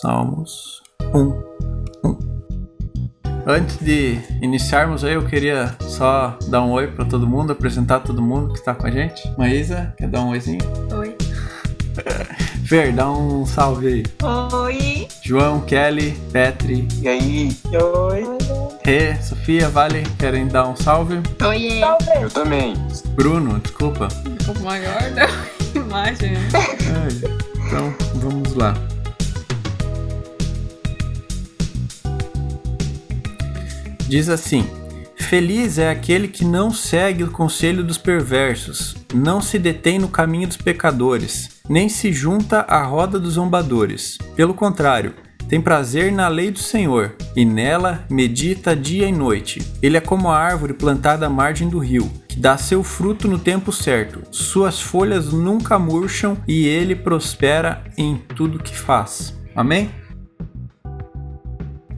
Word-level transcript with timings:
Salmos 0.00 0.82
1. 1.14 1.32
1. 2.04 2.18
Antes 3.46 3.78
de 3.78 4.18
iniciarmos 4.42 5.02
aí, 5.04 5.14
eu 5.14 5.24
queria 5.26 5.74
só 5.80 6.36
dar 6.48 6.62
um 6.62 6.70
oi 6.72 6.86
para 6.88 7.04
todo 7.06 7.26
mundo, 7.26 7.52
apresentar 7.52 8.00
todo 8.00 8.20
mundo 8.20 8.52
que 8.52 8.58
está 8.58 8.74
com 8.74 8.86
a 8.86 8.90
gente. 8.90 9.22
Maísa, 9.38 9.94
quer 9.96 10.08
dar 10.08 10.20
um 10.20 10.28
oizinho? 10.30 10.60
Oi. 10.96 11.16
Fer, 12.66 12.92
dá 12.92 13.10
um 13.10 13.46
salve 13.46 13.86
aí. 13.88 14.04
Oi. 14.62 15.08
João, 15.22 15.62
Kelly, 15.62 16.12
Petri, 16.30 16.86
E 17.00 17.08
aí? 17.08 17.56
Oi. 17.72 18.24
Rê, 18.84 19.16
Sofia, 19.22 19.68
Vale, 19.68 20.02
querem 20.18 20.46
dar 20.46 20.68
um 20.68 20.76
salve? 20.76 21.20
Oi. 21.46 21.80
Eu 22.22 22.30
também. 22.30 22.74
Bruno, 23.14 23.58
desculpa. 23.60 24.08
O 24.46 24.62
maior 24.62 25.10
da 25.14 25.26
imagem. 25.74 26.32
né? 26.32 26.48
Ai, 26.52 27.32
Então, 27.66 27.94
vamos 28.20 28.54
lá. 28.54 28.74
Diz 34.08 34.30
assim: 34.30 34.66
Feliz 35.16 35.78
é 35.78 35.90
aquele 35.90 36.28
que 36.28 36.44
não 36.44 36.70
segue 36.70 37.22
o 37.22 37.30
conselho 37.30 37.84
dos 37.84 37.98
perversos, 37.98 38.96
não 39.14 39.40
se 39.42 39.58
detém 39.58 39.98
no 39.98 40.08
caminho 40.08 40.48
dos 40.48 40.56
pecadores, 40.56 41.60
nem 41.68 41.88
se 41.90 42.10
junta 42.10 42.60
à 42.60 42.82
roda 42.82 43.20
dos 43.20 43.34
zombadores. 43.34 44.16
Pelo 44.34 44.54
contrário, 44.54 45.14
tem 45.46 45.60
prazer 45.60 46.10
na 46.10 46.28
lei 46.28 46.50
do 46.50 46.58
Senhor, 46.58 47.14
e 47.36 47.44
nela 47.44 48.04
medita 48.08 48.74
dia 48.74 49.06
e 49.06 49.12
noite. 49.12 49.60
Ele 49.82 49.98
é 49.98 50.00
como 50.00 50.30
a 50.30 50.38
árvore 50.38 50.72
plantada 50.72 51.26
à 51.26 51.30
margem 51.30 51.68
do 51.68 51.78
rio, 51.78 52.10
que 52.26 52.38
dá 52.38 52.56
seu 52.56 52.82
fruto 52.82 53.28
no 53.28 53.38
tempo 53.38 53.70
certo. 53.72 54.22
Suas 54.30 54.80
folhas 54.80 55.32
nunca 55.32 55.78
murcham 55.78 56.38
e 56.48 56.66
ele 56.66 56.94
prospera 56.94 57.84
em 57.96 58.16
tudo 58.16 58.62
que 58.62 58.76
faz. 58.76 59.34
Amém? 59.54 59.90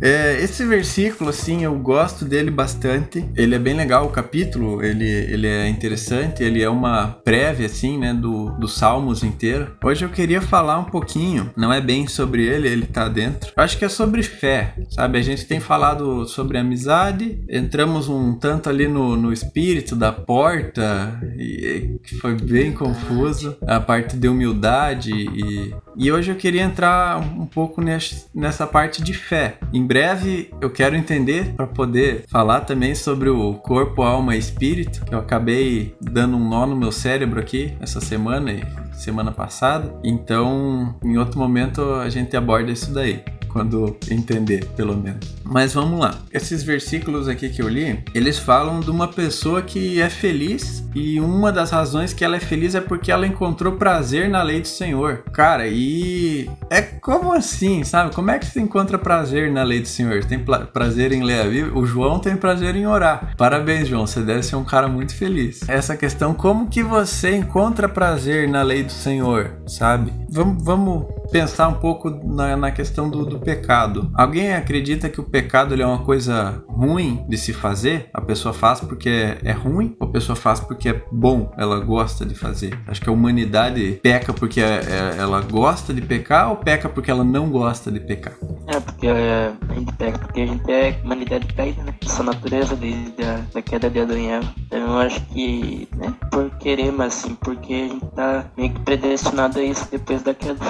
É, 0.01 0.43
esse 0.43 0.65
versículo, 0.65 1.29
assim, 1.31 1.65
eu 1.65 1.75
gosto 1.79 2.25
dele 2.25 2.51
bastante. 2.51 3.25
Ele 3.37 3.55
é 3.55 3.59
bem 3.59 3.75
legal, 3.75 4.07
o 4.07 4.11
capítulo, 4.11 4.83
ele, 4.83 5.07
ele 5.07 5.47
é 5.47 5.69
interessante, 5.69 6.43
ele 6.43 6.63
é 6.63 6.71
uma 6.71 7.09
prévia, 7.09 7.67
assim, 7.67 7.99
né, 7.99 8.15
do, 8.15 8.51
do 8.53 8.67
Salmos 8.67 9.23
inteiro. 9.23 9.77
Hoje 9.85 10.05
eu 10.05 10.09
queria 10.09 10.41
falar 10.41 10.79
um 10.79 10.85
pouquinho, 10.85 11.51
não 11.57 11.73
é 11.73 11.81
bem 11.81 12.07
sobre 12.07 12.47
ele, 12.47 12.69
ele 12.69 12.87
tá 12.87 13.09
dentro. 13.09 13.53
Eu 13.57 13.63
acho 13.63 13.77
que 13.77 13.85
é 13.85 13.89
sobre 13.89 14.23
fé, 14.23 14.75
sabe? 14.89 15.19
A 15.19 15.23
gente 15.23 15.45
tem 15.45 15.61
falado 15.61 16.27
sobre 16.27 16.57
amizade, 16.57 17.43
entramos 17.49 18.09
um 18.09 18.33
tanto 18.39 18.71
ali 18.71 18.89
no, 18.89 19.17
no 19.17 19.33
espírito 19.33 19.95
da 19.95 20.13
porta, 20.13 21.21
e, 21.37 21.99
que 22.03 22.15
foi 22.17 22.35
bem 22.35 22.73
confuso. 22.73 23.57
A 23.67 23.79
parte 23.81 24.17
de 24.17 24.29
humildade 24.29 25.13
e... 25.13 25.75
E 26.03 26.11
hoje 26.11 26.31
eu 26.33 26.35
queria 26.35 26.63
entrar 26.63 27.19
um 27.19 27.45
pouco 27.45 27.83
nes- 27.83 28.27
nessa 28.35 28.67
parte 28.67 29.03
de 29.03 29.13
fé. 29.13 29.59
Em 29.71 29.87
breve 29.87 30.49
eu 30.59 30.71
quero 30.71 30.97
entender 30.97 31.53
para 31.55 31.67
poder 31.67 32.25
falar 32.27 32.61
também 32.61 32.95
sobre 32.95 33.29
o 33.29 33.53
corpo, 33.53 34.01
alma 34.01 34.35
e 34.35 34.39
espírito, 34.39 35.05
que 35.05 35.15
eu 35.15 35.19
acabei 35.19 35.95
dando 36.01 36.39
um 36.39 36.49
nó 36.49 36.65
no 36.65 36.75
meu 36.75 36.91
cérebro 36.91 37.39
aqui 37.39 37.75
essa 37.83 38.01
semana 38.01 38.51
e 38.51 38.63
semana 38.95 39.31
passada. 39.31 39.95
Então, 40.03 40.95
em 41.05 41.19
outro 41.19 41.39
momento 41.39 41.83
a 41.97 42.09
gente 42.09 42.35
aborda 42.35 42.73
isso 42.73 42.95
daí 42.95 43.23
quando 43.53 43.97
entender, 44.11 44.65
pelo 44.77 44.97
menos. 44.97 45.35
Mas 45.45 45.75
vamos 45.75 46.01
lá. 46.01 46.15
Esses 46.33 46.63
versículos 46.63 47.29
aqui 47.29 47.49
que 47.49 47.61
eu 47.61 47.69
li, 47.69 48.03
eles 48.15 48.39
falam 48.39 48.81
de 48.81 48.91
uma 48.91 49.09
pessoa 49.09 49.63
que 49.63 50.01
é 50.01 50.09
feliz 50.09 50.85
e 50.95 51.21
uma 51.21 51.53
das 51.53 51.71
razões 51.71 52.13
que 52.13 52.25
ela 52.25 52.37
é 52.37 52.41
feliz 52.41 52.75
é 52.75 52.81
porque 52.81 53.11
ela 53.11 53.27
encontrou 53.27 53.75
prazer 53.75 54.29
na 54.29 54.43
lei 54.43 54.61
do 54.61 54.69
Senhor. 54.69 55.25
Cara, 55.33 55.67
e 55.67 56.49
é 56.69 56.83
como 56.83 57.33
assim, 57.33 57.85
sabe? 57.85 58.15
Como 58.15 58.31
é 58.31 58.39
que 58.39 58.47
você 58.47 58.61
encontra 58.61 58.99
prazer 58.99 59.51
na 59.51 59.63
lei 59.63 59.81
do 59.81 59.89
Senhor? 59.89 60.23
Você 60.23 60.29
tem 60.29 60.45
prazer 60.73 61.13
em 61.13 61.23
ler 61.23 61.41
a 61.41 61.45
Bíblia? 61.45 61.77
O 61.77 61.87
João 61.87 62.19
tem 62.19 62.37
prazer 62.37 62.77
em 62.77 62.87
orar. 62.87 63.35
Parabéns, 63.37 63.89
João. 63.89 64.07
Você 64.07 64.21
deve 64.21 64.43
ser 64.43 64.57
um 64.57 64.65
cara 64.65 64.89
muito 64.89 65.15
feliz. 65.15 65.69
Essa 65.69 65.97
questão, 65.97 66.35
como 66.35 66.69
que 66.69 66.83
você 66.83 67.37
encontra 67.37 67.89
prazer 67.89 68.49
na 68.49 68.63
lei 68.63 68.83
do 68.83 68.93
Senhor, 68.93 69.53
sabe? 69.67 70.13
Vamos, 70.31 70.63
vamos 70.63 71.20
pensar 71.31 71.69
um 71.69 71.75
pouco 71.75 72.11
na, 72.11 72.57
na 72.57 72.71
questão 72.71 73.09
do, 73.09 73.25
do 73.25 73.39
pecado. 73.39 74.11
Alguém 74.15 74.53
acredita 74.55 75.09
que 75.09 75.21
o 75.21 75.25
pecado 75.25 75.75
ele 75.75 75.83
é 75.83 75.87
uma 75.87 76.05
coisa 76.05 76.63
ruim 76.69 77.25
de 77.29 77.37
se 77.39 77.53
fazer? 77.53 78.09
A 78.13 78.21
pessoa 78.21 78.53
faz 78.53 78.81
porque 78.81 79.09
é, 79.09 79.39
é 79.45 79.53
ruim? 79.53 79.97
Ou 80.01 80.09
a 80.09 80.11
pessoa 80.11 80.37
faz 80.37 80.61
porque 80.61 80.89
é 80.89 81.03
bom? 81.13 81.53
Ela 81.57 81.81
gosta 81.81 82.25
de 82.25 82.35
fazer? 82.35 82.79
Acho 82.87 83.01
que 83.01 83.09
a 83.09 83.13
humanidade 83.13 84.01
peca 84.03 84.33
porque 84.33 84.61
é- 84.61 84.81
é- 84.81 85.17
ela 85.19 85.41
gosta 85.41 85.93
de 85.93 86.01
pecar 86.01 86.51
ou 86.51 86.57
peca 86.57 86.89
porque 86.89 87.11
ela 87.11 87.25
não 87.25 87.51
gosta 87.51 87.91
de 87.91 88.01
pecar? 88.01 88.35
É, 88.67 88.81
porque 88.81 89.07
é, 89.07 89.53
a 89.69 89.75
gente 89.75 89.93
pega, 89.95 90.19
porque 90.19 90.41
a 90.41 90.47
gente 90.47 90.71
é 90.71 90.99
humanidade 91.05 91.47
caída, 91.55 91.83
né? 91.83 91.95
Essa 92.05 92.23
natureza 92.23 92.77
desde 92.77 93.23
a 93.25 93.41
da 93.53 93.63
queda 93.63 93.91
de 93.91 94.01
Adão 94.01 94.17
e 94.19 94.27
Eva. 94.29 94.55
Então 94.67 94.79
eu 94.79 94.99
acho 94.99 95.21
que, 95.27 95.89
né, 95.97 96.13
por 96.31 96.51
querer, 96.59 96.93
mas 96.93 97.15
assim, 97.19 97.35
porque 97.35 97.73
a 97.73 97.89
gente 97.89 98.07
tá 98.15 98.45
meio 98.57 98.71
que 98.73 98.81
predestinado 98.81 99.59
a 99.59 99.63
isso 99.63 99.87
depois 99.91 100.23
da 100.23 100.35
queda. 100.35 100.61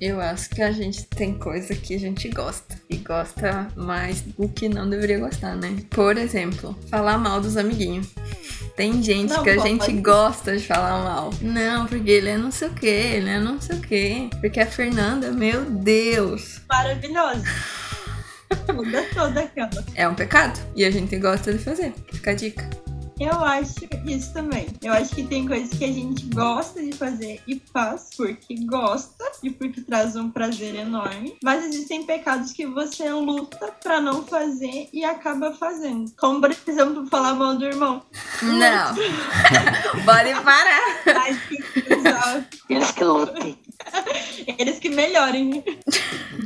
Eu 0.00 0.09
acho 0.18 0.48
que 0.48 0.62
a 0.62 0.72
gente 0.72 1.04
tem 1.06 1.34
coisa 1.34 1.74
que 1.74 1.94
a 1.94 1.98
gente 1.98 2.26
gosta. 2.30 2.80
E 2.88 2.96
gosta 2.96 3.68
mais 3.76 4.22
do 4.22 4.48
que 4.48 4.66
não 4.66 4.88
deveria 4.88 5.18
gostar, 5.18 5.54
né? 5.56 5.76
Por 5.90 6.16
exemplo, 6.16 6.74
falar 6.88 7.18
mal 7.18 7.38
dos 7.38 7.58
amiguinhos. 7.58 8.08
Tem 8.74 9.02
gente 9.02 9.28
Não 9.28 9.42
que 9.42 9.50
a 9.50 9.58
gente 9.58 9.92
gosta 9.92 10.56
de 10.56 10.66
falar 10.66 11.04
mal. 11.04 11.30
Não, 11.42 11.86
porque 11.86 12.10
ele 12.10 12.30
é 12.30 12.38
não 12.38 12.50
sei 12.50 12.68
o 12.68 12.72
que, 12.72 12.86
ele 12.86 13.28
é 13.28 13.38
não 13.38 13.60
sei 13.60 13.76
o 13.76 13.80
que. 13.80 14.30
Porque 14.40 14.58
a 14.58 14.66
Fernanda, 14.66 15.30
meu 15.30 15.66
Deus. 15.66 16.62
Maravilhosa. 16.66 17.44
Muda 18.74 19.04
toda 19.12 19.40
aquela. 19.40 19.84
É 19.94 20.08
um 20.08 20.14
pecado. 20.14 20.58
E 20.74 20.84
a 20.84 20.90
gente 20.90 21.16
gosta 21.18 21.52
de 21.52 21.58
fazer. 21.58 21.92
Fica 22.10 22.30
a 22.30 22.34
dica. 22.34 22.89
Eu 23.20 23.38
acho 23.44 23.74
isso 24.06 24.32
também. 24.32 24.66
Eu 24.82 24.94
acho 24.94 25.14
que 25.14 25.24
tem 25.24 25.46
coisas 25.46 25.78
que 25.78 25.84
a 25.84 25.92
gente 25.92 26.24
gosta 26.34 26.82
de 26.82 26.92
fazer 26.92 27.42
e 27.46 27.60
faz 27.70 28.08
porque 28.16 28.54
gosta 28.64 29.30
e 29.42 29.50
porque 29.50 29.82
traz 29.82 30.16
um 30.16 30.30
prazer 30.30 30.74
enorme. 30.74 31.36
Mas 31.44 31.66
existem 31.66 32.06
pecados 32.06 32.50
que 32.52 32.64
você 32.66 33.12
luta 33.12 33.74
pra 33.82 34.00
não 34.00 34.24
fazer 34.24 34.88
e 34.90 35.04
acaba 35.04 35.52
fazendo. 35.52 36.10
Como, 36.16 36.40
por 36.40 36.50
exemplo, 36.50 37.06
falar 37.08 37.34
mal 37.34 37.54
do 37.56 37.66
irmão. 37.66 38.02
Não. 38.42 38.94
Pode 40.02 40.34
parar. 40.42 41.02
Mas 41.04 41.38
que 41.42 42.72
Eles 42.72 42.90
que 42.92 43.04
lutem. 43.04 43.58
Eles 44.58 44.78
que 44.78 44.88
melhorem. 44.88 45.62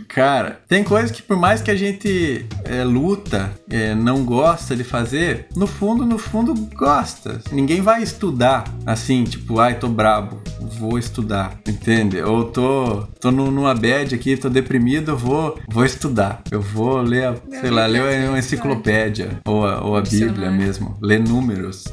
Cara, 0.09 0.61
tem 0.69 0.85
coisas 0.85 1.11
que 1.11 1.23
por 1.23 1.37
mais 1.37 1.61
que 1.61 1.71
a 1.71 1.75
gente 1.77 2.47
é, 2.65 2.85
luta, 2.85 3.53
é, 3.71 3.95
não 3.95 4.25
gosta 4.25 4.77
de 4.77 4.85
fazer, 4.85 5.47
no 5.57 5.67
fundo, 5.67 6.05
no 6.07 6.19
fundo, 6.19 6.55
gosta. 6.75 7.41
Ninguém 7.51 7.81
vai 7.81 8.03
estudar 8.03 8.65
assim, 8.87 9.25
tipo, 9.25 9.59
ai, 9.59 9.79
tô 9.79 9.89
brabo, 9.89 10.41
vou 10.79 10.99
estudar, 10.99 11.59
entende? 11.67 12.21
Ou 12.23 12.45
tô, 12.45 13.03
tô 13.21 13.31
nu- 13.31 13.51
numa 13.51 13.75
bad 13.75 14.15
aqui, 14.15 14.37
tô 14.37 14.49
deprimido, 14.49 15.13
eu 15.13 15.17
vou, 15.17 15.59
vou 15.69 15.85
estudar. 15.85 16.43
Eu 16.51 16.61
vou 16.61 16.99
ler, 17.01 17.25
a, 17.27 17.37
sei 17.61 17.71
lá, 17.71 17.87
ler 17.87 18.29
uma 18.29 18.39
enciclopédia, 18.39 19.41
ou 19.45 19.67
a, 19.67 19.83
ou 19.85 19.97
a 19.97 20.01
Bíblia 20.03 20.51
mesmo, 20.51 20.97
ler 21.03 21.21
números. 21.21 21.85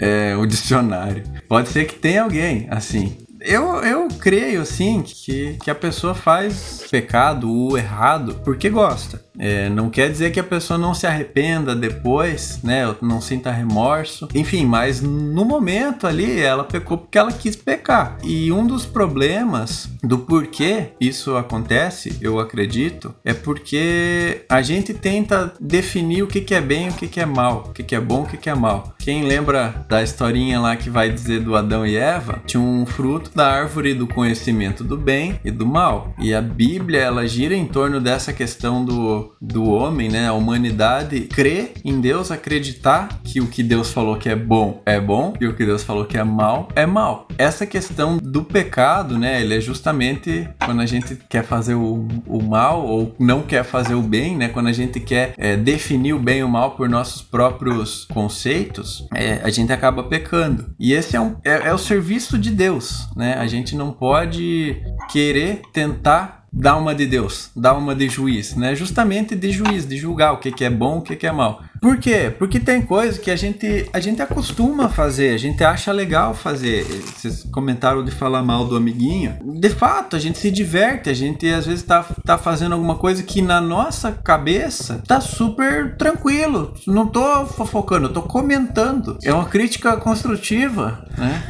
É, 0.00 0.36
o 0.36 0.46
dicionário. 0.46 1.24
Pode 1.48 1.68
ser 1.70 1.84
que 1.86 1.96
tenha 1.96 2.22
alguém 2.22 2.68
assim. 2.70 3.16
Eu, 3.50 3.82
eu 3.82 4.08
creio, 4.20 4.60
assim, 4.60 5.02
que, 5.02 5.56
que 5.64 5.70
a 5.70 5.74
pessoa 5.74 6.14
faz 6.14 6.84
pecado, 6.90 7.50
o 7.50 7.78
errado, 7.78 8.42
porque 8.44 8.68
gosta. 8.68 9.24
É, 9.38 9.68
não 9.68 9.88
quer 9.88 10.10
dizer 10.10 10.32
que 10.32 10.40
a 10.40 10.44
pessoa 10.44 10.78
não 10.78 10.94
se 10.94 11.06
arrependa 11.06 11.74
depois, 11.74 12.60
né? 12.62 12.94
Não 13.00 13.20
sinta 13.20 13.50
remorso. 13.50 14.28
Enfim, 14.34 14.66
mas 14.66 15.00
no 15.00 15.44
momento 15.44 16.06
ali, 16.06 16.40
ela 16.40 16.64
pecou 16.64 16.98
porque 16.98 17.18
ela 17.18 17.32
quis 17.32 17.56
pecar. 17.56 18.18
E 18.22 18.50
um 18.50 18.66
dos 18.66 18.84
problemas 18.84 19.88
do 20.02 20.18
porquê 20.18 20.88
isso 21.00 21.36
acontece, 21.36 22.16
eu 22.20 22.38
acredito, 22.38 23.14
é 23.24 23.32
porque 23.32 24.44
a 24.48 24.62
gente 24.62 24.94
tenta 24.94 25.52
definir 25.60 26.22
o 26.22 26.26
que, 26.26 26.40
que 26.40 26.54
é 26.54 26.60
bem 26.60 26.86
e 26.86 26.90
o 26.90 26.94
que, 26.94 27.06
que 27.06 27.20
é 27.20 27.26
mal, 27.26 27.66
o 27.68 27.72
que, 27.72 27.82
que 27.82 27.94
é 27.94 28.00
bom 28.00 28.22
e 28.22 28.24
o 28.24 28.26
que, 28.26 28.36
que 28.36 28.50
é 28.50 28.54
mal. 28.54 28.94
Quem 28.98 29.24
lembra 29.24 29.86
da 29.88 30.02
historinha 30.02 30.60
lá 30.60 30.76
que 30.76 30.90
vai 30.90 31.10
dizer 31.10 31.40
do 31.40 31.56
Adão 31.56 31.86
e 31.86 31.96
Eva? 31.96 32.42
Tinha 32.46 32.60
um 32.60 32.84
fruto 32.84 33.30
da 33.34 33.46
árvore 33.50 33.94
do 33.94 34.06
conhecimento 34.06 34.84
do 34.84 34.96
bem 34.96 35.40
e 35.44 35.50
do 35.50 35.66
mal. 35.66 36.14
E 36.18 36.34
a 36.34 36.42
Bíblia, 36.42 37.00
ela 37.00 37.26
gira 37.26 37.54
em 37.54 37.66
torno 37.66 38.00
dessa 38.00 38.32
questão 38.32 38.84
do, 38.84 39.27
do 39.40 39.64
homem, 39.70 40.08
né? 40.08 40.28
A 40.28 40.32
humanidade 40.32 41.22
crer 41.22 41.74
em 41.84 42.00
Deus, 42.00 42.30
acreditar 42.30 43.20
que 43.24 43.40
o 43.40 43.46
que 43.46 43.62
Deus 43.62 43.90
falou 43.90 44.16
que 44.16 44.28
é 44.28 44.36
bom 44.36 44.82
é 44.84 45.00
bom 45.00 45.34
e 45.40 45.46
o 45.46 45.54
que 45.54 45.64
Deus 45.64 45.82
falou 45.82 46.04
que 46.04 46.16
é 46.16 46.24
mal 46.24 46.68
é 46.74 46.86
mal. 46.86 47.28
Essa 47.36 47.66
questão 47.66 48.18
do 48.18 48.42
pecado, 48.42 49.18
né? 49.18 49.40
Ele 49.40 49.56
é 49.56 49.60
justamente 49.60 50.48
quando 50.64 50.80
a 50.80 50.86
gente 50.86 51.16
quer 51.28 51.44
fazer 51.44 51.74
o, 51.74 52.06
o 52.26 52.42
mal 52.42 52.86
ou 52.86 53.14
não 53.18 53.42
quer 53.42 53.64
fazer 53.64 53.94
o 53.94 54.02
bem, 54.02 54.36
né? 54.36 54.48
Quando 54.48 54.68
a 54.68 54.72
gente 54.72 55.00
quer 55.00 55.34
é, 55.36 55.56
definir 55.56 56.14
o 56.14 56.18
bem 56.18 56.40
e 56.40 56.44
o 56.44 56.48
mal 56.48 56.72
por 56.72 56.88
nossos 56.88 57.22
próprios 57.22 58.04
conceitos, 58.06 59.06
é, 59.14 59.40
a 59.42 59.50
gente 59.50 59.72
acaba 59.72 60.02
pecando. 60.02 60.74
E 60.78 60.92
esse 60.92 61.16
é, 61.16 61.20
um, 61.20 61.36
é, 61.44 61.68
é 61.68 61.74
o 61.74 61.78
serviço 61.78 62.38
de 62.38 62.50
Deus, 62.50 63.08
né? 63.16 63.34
A 63.34 63.46
gente 63.46 63.76
não 63.76 63.92
pode 63.92 64.82
querer 65.10 65.62
tentar 65.72 66.37
dá 66.52 66.76
uma 66.76 66.94
de 66.94 67.06
Deus, 67.06 67.50
dá 67.54 67.74
uma 67.74 67.94
de 67.94 68.08
juiz, 68.08 68.54
né? 68.54 68.74
Justamente 68.74 69.34
de 69.34 69.50
juiz, 69.50 69.86
de 69.86 69.96
julgar 69.96 70.32
o 70.32 70.38
que, 70.38 70.50
que 70.50 70.64
é 70.64 70.70
bom, 70.70 70.98
o 70.98 71.02
que, 71.02 71.16
que 71.16 71.26
é 71.26 71.32
mal. 71.32 71.62
Por 71.80 71.98
quê? 71.98 72.34
Porque 72.36 72.58
tem 72.58 72.82
coisa 72.82 73.18
que 73.18 73.30
a 73.30 73.36
gente, 73.36 73.88
a 73.92 74.00
gente 74.00 74.20
acostuma 74.20 74.86
a 74.86 74.88
fazer, 74.88 75.34
a 75.34 75.38
gente 75.38 75.62
acha 75.62 75.92
legal 75.92 76.34
fazer. 76.34 76.84
Vocês 76.84 77.44
comentaram 77.52 78.04
de 78.04 78.10
falar 78.10 78.42
mal 78.42 78.64
do 78.64 78.76
amiguinho. 78.76 79.38
De 79.44 79.68
fato, 79.68 80.16
a 80.16 80.18
gente 80.18 80.38
se 80.38 80.50
diverte, 80.50 81.08
a 81.08 81.14
gente 81.14 81.48
às 81.48 81.66
vezes 81.66 81.84
tá, 81.84 82.04
tá 82.24 82.36
fazendo 82.36 82.72
alguma 82.72 82.96
coisa 82.96 83.22
que 83.22 83.40
na 83.40 83.60
nossa 83.60 84.10
cabeça 84.10 85.02
tá 85.06 85.20
super 85.20 85.96
tranquilo. 85.96 86.74
Não 86.86 87.06
tô 87.06 87.46
fofocando, 87.46 88.06
eu 88.06 88.12
tô 88.12 88.22
comentando. 88.22 89.16
É 89.22 89.32
uma 89.32 89.46
crítica 89.46 89.96
construtiva, 89.96 91.04
né? 91.16 91.44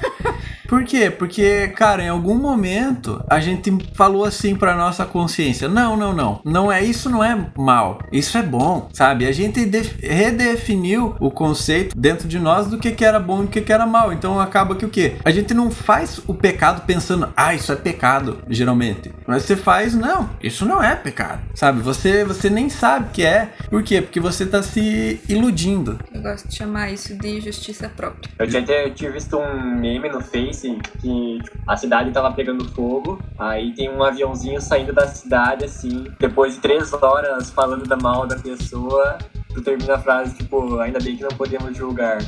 Por 0.69 0.85
quê? 0.85 1.11
Porque, 1.11 1.69
cara, 1.69 2.03
em 2.03 2.11
algum 2.11 2.35
momento 2.35 3.25
a 3.27 3.41
gente 3.41 3.73
falou 3.95 4.27
assim 4.27 4.55
pra 4.55 4.77
nossa 4.77 5.07
consciência: 5.07 5.67
não, 5.67 5.97
não, 5.97 6.13
não, 6.13 6.43
não 6.45 6.71
é 6.71 6.85
isso, 6.85 7.09
não 7.09 7.25
é 7.25 7.47
mal, 7.57 8.01
isso 8.13 8.37
é 8.37 8.43
bom, 8.43 8.91
sabe? 8.93 9.27
A 9.27 9.33
gente 9.33 9.65
redefiniu 10.03 11.17
o 11.19 11.31
conceito 11.31 11.97
dentro 11.99 12.29
de 12.29 12.39
nós 12.39 12.67
do 12.67 12.79
que, 12.79 12.93
que 12.93 13.03
era 13.03 13.19
bom 13.19 13.41
e 13.41 13.47
do 13.47 13.49
que, 13.49 13.63
que 13.63 13.73
era 13.73 13.87
mal. 13.87 14.13
Então 14.13 14.39
acaba 14.39 14.77
que 14.77 14.85
o 14.85 14.91
quê? 14.91 15.17
A 15.25 15.31
gente 15.31 15.55
não 15.55 15.71
faz 15.71 16.21
o 16.27 16.35
pecado 16.35 16.85
pensando, 16.85 17.33
ah, 17.35 17.55
isso 17.55 17.73
é 17.73 17.77
pecado, 17.77 18.43
geralmente. 18.51 19.11
Mas 19.27 19.45
você 19.45 19.57
faz, 19.57 19.95
não, 19.95 20.29
isso 20.43 20.67
não 20.67 20.83
é 20.83 20.95
pecado, 20.95 21.41
sabe? 21.55 21.81
Você, 21.81 22.25
você 22.25 22.51
nem 22.51 22.69
sabe 22.69 23.09
que 23.15 23.25
é. 23.25 23.49
Por 23.71 23.83
quê? 23.83 24.03
Porque 24.03 24.21
você 24.21 24.45
tá 24.45 24.63
se 24.63 25.19
iludindo. 25.27 25.99
Eu 26.13 26.21
gosto 26.21 26.47
de 26.47 26.55
chamar 26.55 26.93
isso 26.93 27.17
de 27.17 27.41
justiça 27.41 27.89
própria. 27.89 28.31
Eu 28.39 28.47
tinha, 28.47 28.63
eu 28.83 28.93
tinha 28.93 29.11
visto 29.11 29.39
um 29.39 29.79
meme 29.81 30.11
no 30.11 30.21
Face 30.21 30.58
que 30.61 31.39
tipo, 31.43 31.59
a 31.67 31.77
cidade 31.77 32.11
tava 32.11 32.33
pegando 32.33 32.69
fogo, 32.71 33.21
aí 33.39 33.73
tem 33.75 33.91
um 33.91 34.03
aviãozinho 34.03 34.61
saindo 34.61 34.93
da 34.93 35.07
cidade, 35.07 35.65
assim, 35.65 36.07
depois 36.19 36.55
de 36.55 36.61
três 36.61 36.93
horas 36.93 37.51
falando 37.51 37.87
da 37.87 37.97
mal 37.97 38.27
da 38.27 38.37
pessoa, 38.37 39.19
tu 39.55 39.63
termina 39.63 39.95
a 39.95 39.99
frase, 39.99 40.35
tipo, 40.37 40.79
ainda 40.81 40.99
bem 40.99 41.17
que 41.17 41.23
não 41.23 41.31
podemos 41.31 41.77
julgar. 41.77 42.19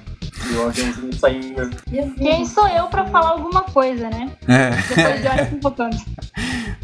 E 0.49 0.55
o 0.55 0.67
aviãozinho 0.67 1.15
saindo. 1.15 1.71
Quem 2.17 2.47
sou 2.47 2.67
eu 2.69 2.87
pra 2.87 3.05
falar 3.07 3.31
alguma 3.31 3.63
coisa, 3.63 4.09
né? 4.09 4.31
É. 4.49 4.71
Depois 4.71 5.21
de 5.21 5.29
horas 5.29 5.49
fofocando. 5.51 5.97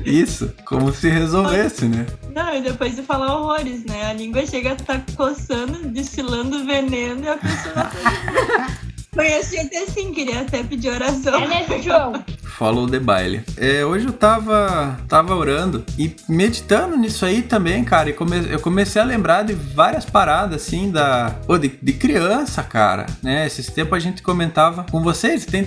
Isso, 0.04 0.54
como 0.66 0.92
se 0.92 1.08
resolvesse, 1.08 1.87
né? 1.87 2.06
Não, 2.34 2.54
e 2.54 2.60
depois 2.60 2.94
de 2.94 3.02
falar 3.02 3.34
horrores, 3.34 3.84
né? 3.84 4.06
A 4.06 4.12
língua 4.12 4.46
chega 4.46 4.70
a 4.70 4.75
estar 4.75 5.02
coçando, 5.16 5.88
destilando 5.88 6.64
veneno 6.64 7.25
e 7.25 7.28
a 7.28 7.37
pessoa 7.38 7.90
Conheço 9.16 9.50
gente 9.50 9.74
assim, 9.74 10.12
queria 10.12 10.42
até 10.42 10.62
pedir 10.62 10.90
oração. 10.90 11.34
É 11.34 11.48
nesse 11.48 11.82
João. 11.82 12.22
Follow 12.56 12.86
the 12.86 12.98
baile. 12.98 13.42
É, 13.56 13.84
hoje 13.84 14.06
eu 14.06 14.12
tava, 14.12 14.98
tava 15.08 15.34
orando 15.34 15.84
e 15.98 16.14
meditando 16.26 16.96
nisso 16.96 17.24
aí 17.24 17.42
também, 17.42 17.84
cara. 17.84 18.10
E 18.10 18.12
come, 18.14 18.50
eu 18.50 18.58
comecei 18.60 19.00
a 19.00 19.04
lembrar 19.04 19.42
de 19.42 19.52
várias 19.52 20.06
paradas, 20.06 20.62
assim, 20.62 20.90
da. 20.90 21.36
Oh, 21.46 21.58
de, 21.58 21.68
de 21.68 21.92
criança, 21.92 22.62
cara. 22.62 23.06
Né? 23.22 23.46
Esses 23.46 23.66
tempos 23.66 23.96
a 23.96 24.00
gente 24.00 24.22
comentava 24.22 24.86
com 24.90 25.02
vocês, 25.02 25.44
tem 25.44 25.64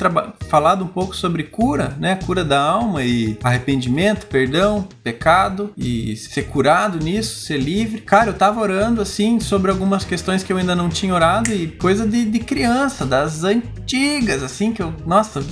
falado 0.48 0.84
um 0.84 0.88
pouco 0.88 1.16
sobre 1.16 1.44
cura, 1.44 1.96
né? 2.00 2.16
Cura 2.26 2.44
da 2.44 2.60
alma 2.60 3.04
e 3.04 3.38
arrependimento, 3.44 4.26
perdão, 4.26 4.88
pecado 5.04 5.72
e 5.78 6.16
ser 6.16 6.44
curado 6.44 6.98
nisso, 6.98 7.42
ser 7.42 7.58
livre. 7.58 8.02
Cara, 8.02 8.30
eu 8.30 8.34
tava 8.34 8.62
orando, 8.62 9.02
assim, 9.02 9.40
sobre 9.40 9.70
algumas 9.70 10.04
questões 10.04 10.42
que 10.44 10.52
eu 10.52 10.58
ainda 10.58 10.76
não 10.76 10.90
tinha 10.90 11.14
orado 11.14 11.54
e 11.54 11.68
coisa 11.68 12.08
de, 12.08 12.26
de 12.26 12.40
criança, 12.40 13.06
das 13.06 13.39
antigas, 13.44 14.44
assim, 14.44 14.72
que 14.74 14.82
eu. 14.82 14.94
Nossa, 15.06 15.44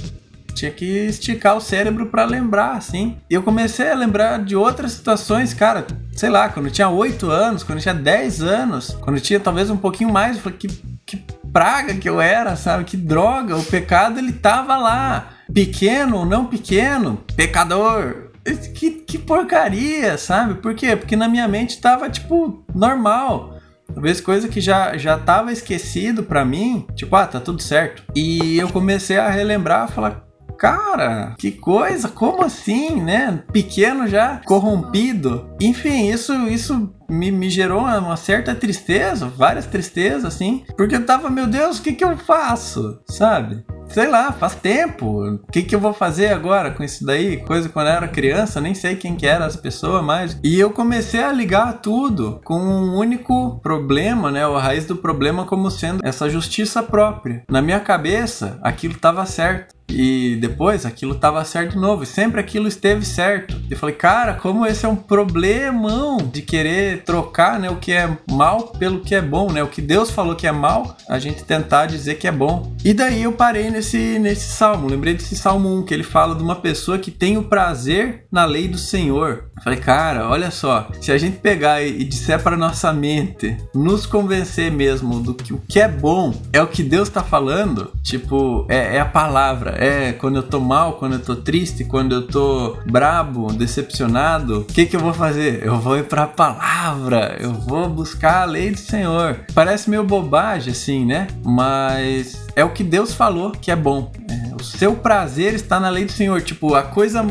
tinha 0.53 0.71
que 0.71 0.85
esticar 0.85 1.55
o 1.55 1.61
cérebro 1.61 2.07
para 2.07 2.25
lembrar, 2.25 2.75
assim. 2.75 3.17
E 3.29 3.33
eu 3.33 3.43
comecei 3.43 3.89
a 3.89 3.95
lembrar 3.95 4.43
de 4.43 4.55
outras 4.55 4.93
situações, 4.93 5.53
cara, 5.53 5.85
sei 6.13 6.29
lá, 6.29 6.49
quando 6.49 6.65
eu 6.65 6.71
tinha 6.71 6.89
8 6.89 7.29
anos, 7.29 7.63
quando 7.63 7.77
eu 7.77 7.83
tinha 7.83 7.93
10 7.93 8.41
anos, 8.41 8.97
quando 9.01 9.17
eu 9.17 9.21
tinha 9.21 9.39
talvez 9.39 9.69
um 9.69 9.77
pouquinho 9.77 10.11
mais, 10.11 10.37
eu 10.37 10.41
falei, 10.41 10.57
que, 10.57 10.67
que 11.05 11.23
praga 11.53 11.93
que 11.93 12.09
eu 12.09 12.19
era, 12.19 12.55
sabe? 12.55 12.85
Que 12.85 12.97
droga, 12.97 13.55
o 13.55 13.63
pecado 13.63 14.17
ele 14.17 14.33
tava 14.33 14.77
lá. 14.77 15.29
Pequeno 15.53 16.17
ou 16.17 16.25
não 16.25 16.45
pequeno, 16.45 17.23
pecador, 17.35 18.27
que, 18.73 18.91
que 18.91 19.17
porcaria, 19.17 20.17
sabe? 20.17 20.55
Por 20.55 20.73
quê? 20.73 20.95
Porque 20.95 21.15
na 21.15 21.27
minha 21.27 21.47
mente 21.47 21.81
tava, 21.81 22.09
tipo, 22.09 22.63
normal. 22.73 23.56
Talvez 23.97 24.21
coisa 24.21 24.47
que 24.47 24.61
já, 24.61 24.95
já 24.95 25.17
tava 25.17 25.51
esquecido 25.51 26.21
para 26.21 26.45
mim, 26.45 26.85
tipo, 26.93 27.15
ah, 27.15 27.25
tá 27.25 27.39
tudo 27.39 27.63
certo. 27.63 28.03
E 28.15 28.55
eu 28.59 28.69
comecei 28.69 29.17
a 29.17 29.27
relembrar, 29.27 29.89
falar, 29.89 30.23
cara, 30.55 31.33
que 31.39 31.51
coisa, 31.51 32.07
como 32.07 32.43
assim, 32.43 33.01
né? 33.01 33.43
Pequeno 33.51 34.05
já, 34.07 34.39
corrompido. 34.45 35.49
Enfim, 35.59 36.11
isso, 36.11 36.31
isso 36.47 36.93
me, 37.09 37.31
me 37.31 37.49
gerou 37.49 37.79
uma 37.79 38.15
certa 38.15 38.53
tristeza, 38.53 39.27
várias 39.27 39.65
tristezas, 39.65 40.25
assim, 40.25 40.63
porque 40.77 40.95
eu 40.95 41.03
tava, 41.03 41.27
meu 41.31 41.47
Deus, 41.47 41.79
o 41.79 41.81
que 41.81 41.93
que 41.93 42.03
eu 42.05 42.15
faço, 42.19 42.99
sabe? 43.09 43.65
Sei 43.87 44.07
lá, 44.07 44.31
faz 44.31 44.55
tempo. 44.55 45.25
O 45.25 45.51
que, 45.51 45.63
que 45.63 45.75
eu 45.75 45.79
vou 45.79 45.93
fazer 45.93 46.27
agora 46.27 46.71
com 46.71 46.83
isso 46.83 47.05
daí? 47.05 47.37
Coisa 47.37 47.69
quando 47.69 47.87
eu 47.87 47.93
era 47.93 48.07
criança, 48.07 48.61
nem 48.61 48.73
sei 48.73 48.95
quem 48.95 49.15
que 49.15 49.25
era 49.25 49.45
as 49.45 49.55
pessoas 49.55 50.03
mais. 50.03 50.39
E 50.43 50.59
eu 50.59 50.71
comecei 50.71 51.23
a 51.23 51.31
ligar 51.31 51.81
tudo 51.81 52.39
com 52.43 52.59
um 52.59 52.95
único 52.97 53.59
problema, 53.61 54.31
né? 54.31 54.45
A 54.45 54.59
raiz 54.59 54.85
do 54.85 54.95
problema 54.95 55.45
como 55.45 55.69
sendo 55.69 55.99
essa 56.03 56.29
justiça 56.29 56.81
própria. 56.83 57.43
Na 57.49 57.61
minha 57.61 57.79
cabeça, 57.79 58.59
aquilo 58.61 58.95
estava 58.95 59.25
certo. 59.25 59.76
E 59.89 60.37
depois 60.41 60.85
aquilo 60.85 61.13
estava 61.13 61.43
certo 61.45 61.71
de 61.71 61.77
novo. 61.77 62.03
E 62.03 62.05
sempre 62.05 62.39
aquilo 62.39 62.67
esteve 62.67 63.05
certo. 63.05 63.55
Eu 63.69 63.77
falei, 63.77 63.95
cara, 63.95 64.33
como 64.33 64.65
esse 64.65 64.85
é 64.85 64.89
um 64.89 64.95
problemão 64.95 66.17
de 66.17 66.41
querer 66.41 67.03
trocar 67.03 67.59
né, 67.59 67.69
o 67.69 67.77
que 67.77 67.91
é 67.91 68.17
mal 68.29 68.67
pelo 68.67 68.99
que 68.99 69.15
é 69.15 69.21
bom, 69.21 69.51
né? 69.51 69.63
O 69.63 69.67
que 69.67 69.81
Deus 69.81 70.11
falou 70.11 70.35
que 70.35 70.47
é 70.47 70.51
mal, 70.51 70.97
a 71.07 71.19
gente 71.19 71.43
tentar 71.43 71.85
dizer 71.85 72.15
que 72.15 72.27
é 72.27 72.31
bom. 72.31 72.75
E 72.83 72.93
daí 72.93 73.23
eu 73.23 73.31
parei 73.31 73.69
nesse, 73.69 74.19
nesse 74.19 74.49
salmo. 74.49 74.87
Lembrei 74.87 75.13
desse 75.13 75.35
salmo 75.35 75.73
1, 75.79 75.85
que 75.85 75.93
ele 75.93 76.03
fala 76.03 76.35
de 76.35 76.43
uma 76.43 76.55
pessoa 76.55 76.99
que 76.99 77.11
tem 77.11 77.37
o 77.37 77.43
prazer 77.43 78.25
na 78.31 78.45
lei 78.45 78.67
do 78.67 78.77
Senhor. 78.77 79.46
Falei, 79.63 79.79
cara, 79.79 80.29
olha 80.29 80.51
só, 80.51 80.87
se 81.01 81.11
a 81.11 81.17
gente 81.17 81.37
pegar 81.37 81.81
e, 81.81 82.03
disser 82.03 82.41
para 82.41 82.55
nossa 82.55 82.93
mente, 82.93 83.57
nos 83.73 84.05
convencer 84.05 84.71
mesmo 84.71 85.19
do 85.19 85.33
que 85.33 85.53
o 85.53 85.61
que 85.67 85.79
é 85.79 85.87
bom 85.87 86.33
é 86.53 86.61
o 86.61 86.67
que 86.67 86.83
Deus 86.83 87.07
está 87.07 87.23
falando, 87.23 87.91
tipo, 88.03 88.65
é, 88.69 88.95
é 88.95 88.99
a 88.99 89.05
palavra 89.05 89.75
é 89.77 90.13
quando 90.13 90.37
eu 90.37 90.43
tô 90.43 90.59
mal, 90.59 90.93
quando 90.93 91.13
eu 91.13 91.19
tô 91.19 91.35
triste, 91.35 91.83
quando 91.83 92.13
eu 92.13 92.27
tô 92.27 92.77
brabo, 92.85 93.51
decepcionado, 93.53 94.59
o 94.59 94.65
que 94.65 94.85
que 94.85 94.95
eu 94.95 94.99
vou 94.99 95.13
fazer? 95.13 95.63
Eu 95.63 95.79
vou 95.79 95.97
ir 95.97 96.05
pra 96.05 96.27
palavra, 96.27 97.37
eu 97.39 97.53
vou 97.53 97.89
buscar 97.89 98.43
a 98.43 98.45
lei 98.45 98.71
do 98.71 98.77
Senhor. 98.77 99.41
Parece 99.53 99.89
meio 99.89 100.03
bobagem 100.03 100.71
assim, 100.71 101.05
né? 101.05 101.27
Mas 101.43 102.47
é 102.55 102.63
o 102.63 102.69
que 102.69 102.83
Deus 102.83 103.13
falou 103.13 103.51
que 103.51 103.71
é 103.71 103.75
bom. 103.75 104.11
É, 104.29 104.55
o 104.55 104.63
seu 104.63 104.95
prazer 104.95 105.53
está 105.53 105.79
na 105.79 105.89
lei 105.89 106.05
do 106.05 106.11
Senhor. 106.11 106.41
Tipo, 106.41 106.75
a 106.75 106.83
coisa, 106.83 107.25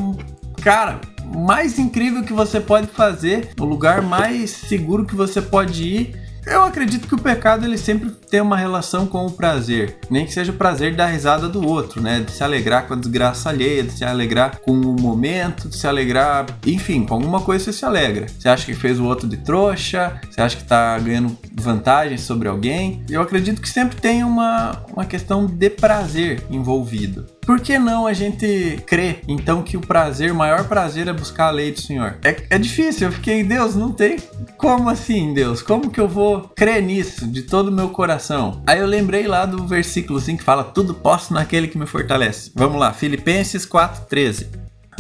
cara, 0.61 1.01
mais 1.35 1.79
incrível 1.79 2.23
que 2.23 2.33
você 2.33 2.61
pode 2.61 2.87
fazer, 2.87 3.51
o 3.59 3.65
lugar 3.65 4.03
mais 4.03 4.51
seguro 4.51 5.05
que 5.05 5.15
você 5.15 5.41
pode 5.41 5.83
ir 5.83 6.27
eu 6.47 6.63
acredito 6.63 7.09
que 7.09 7.15
o 7.15 7.19
pecado 7.19 7.67
ele 7.67 7.77
sempre 7.77 8.09
tem 8.09 8.41
uma 8.41 8.57
relação 8.57 9.05
com 9.05 9.27
o 9.27 9.33
prazer, 9.33 9.99
nem 10.09 10.25
que 10.25 10.33
seja 10.33 10.53
o 10.53 10.55
prazer 10.55 10.95
da 10.95 11.05
risada 11.05 11.49
do 11.49 11.67
outro, 11.67 12.01
né? 12.01 12.21
De 12.21 12.31
se 12.31 12.45
alegrar 12.45 12.87
com 12.87 12.95
a 12.95 12.97
desgraça 12.97 13.49
alheia, 13.49 13.83
de 13.83 13.91
se 13.91 14.05
alegrar 14.05 14.61
com 14.61 14.71
o 14.71 15.01
momento, 15.01 15.69
de 15.69 15.77
se 15.77 15.89
alegrar, 15.89 16.47
enfim, 16.65 17.05
com 17.05 17.15
alguma 17.15 17.41
coisa 17.41 17.65
você 17.65 17.73
se 17.73 17.85
alegra. 17.85 18.27
Você 18.29 18.49
acha 18.49 18.65
que 18.65 18.75
fez 18.75 19.01
o 19.01 19.05
outro 19.07 19.27
de 19.27 19.39
trouxa, 19.39 20.21
você 20.31 20.41
acha 20.41 20.57
que 20.57 20.63
tá 20.63 20.97
ganhando 21.01 21.37
vantagem 21.53 22.17
sobre 22.17 22.47
alguém. 22.47 23.05
Eu 23.11 23.23
acredito 23.23 23.61
que 23.61 23.69
sempre 23.69 24.01
tem 24.01 24.23
uma, 24.23 24.85
uma 24.93 25.05
questão 25.05 25.47
de 25.47 25.69
prazer 25.69 26.45
envolvido. 26.49 27.27
Por 27.47 27.61
que 27.61 27.79
não 27.79 28.09
a 28.09 28.13
gente 28.13 28.83
crê, 28.85 29.19
então, 29.29 29.63
que 29.63 29.77
o 29.77 29.81
prazer, 29.81 30.33
o 30.33 30.35
maior 30.35 30.65
prazer 30.67 31.07
é 31.07 31.13
buscar 31.13 31.47
a 31.47 31.51
lei 31.51 31.71
do 31.71 31.81
Senhor? 31.81 32.19
É, 32.25 32.37
é 32.51 32.59
difícil, 32.59 33.07
eu 33.07 33.13
fiquei, 33.13 33.45
Deus, 33.45 33.77
não 33.77 33.93
tem. 33.93 34.17
Como 34.59 34.91
assim, 34.91 35.33
Deus? 35.33 35.63
Como 35.63 35.89
que 35.89 36.01
eu 36.01 36.09
vou 36.09 36.51
crer 36.57 36.83
nisso 36.83 37.25
de 37.25 37.43
todo 37.43 37.69
o 37.69 37.73
meu 37.73 37.91
coração? 37.91 38.61
Aí 38.67 38.81
eu 38.81 38.87
lembrei 38.87 39.29
lá 39.29 39.47
do 39.47 39.65
versículo 39.65 40.19
assim 40.19 40.37
que 40.37 40.43
fala: 40.43 40.65
Tudo 40.65 40.93
posso 40.93 41.33
naquele 41.33 41.69
que 41.69 41.79
me 41.79 41.87
fortalece. 41.87 42.51
Vamos 42.55 42.81
lá, 42.81 42.93
Filipenses 42.93 43.65
4,13. 43.65 44.47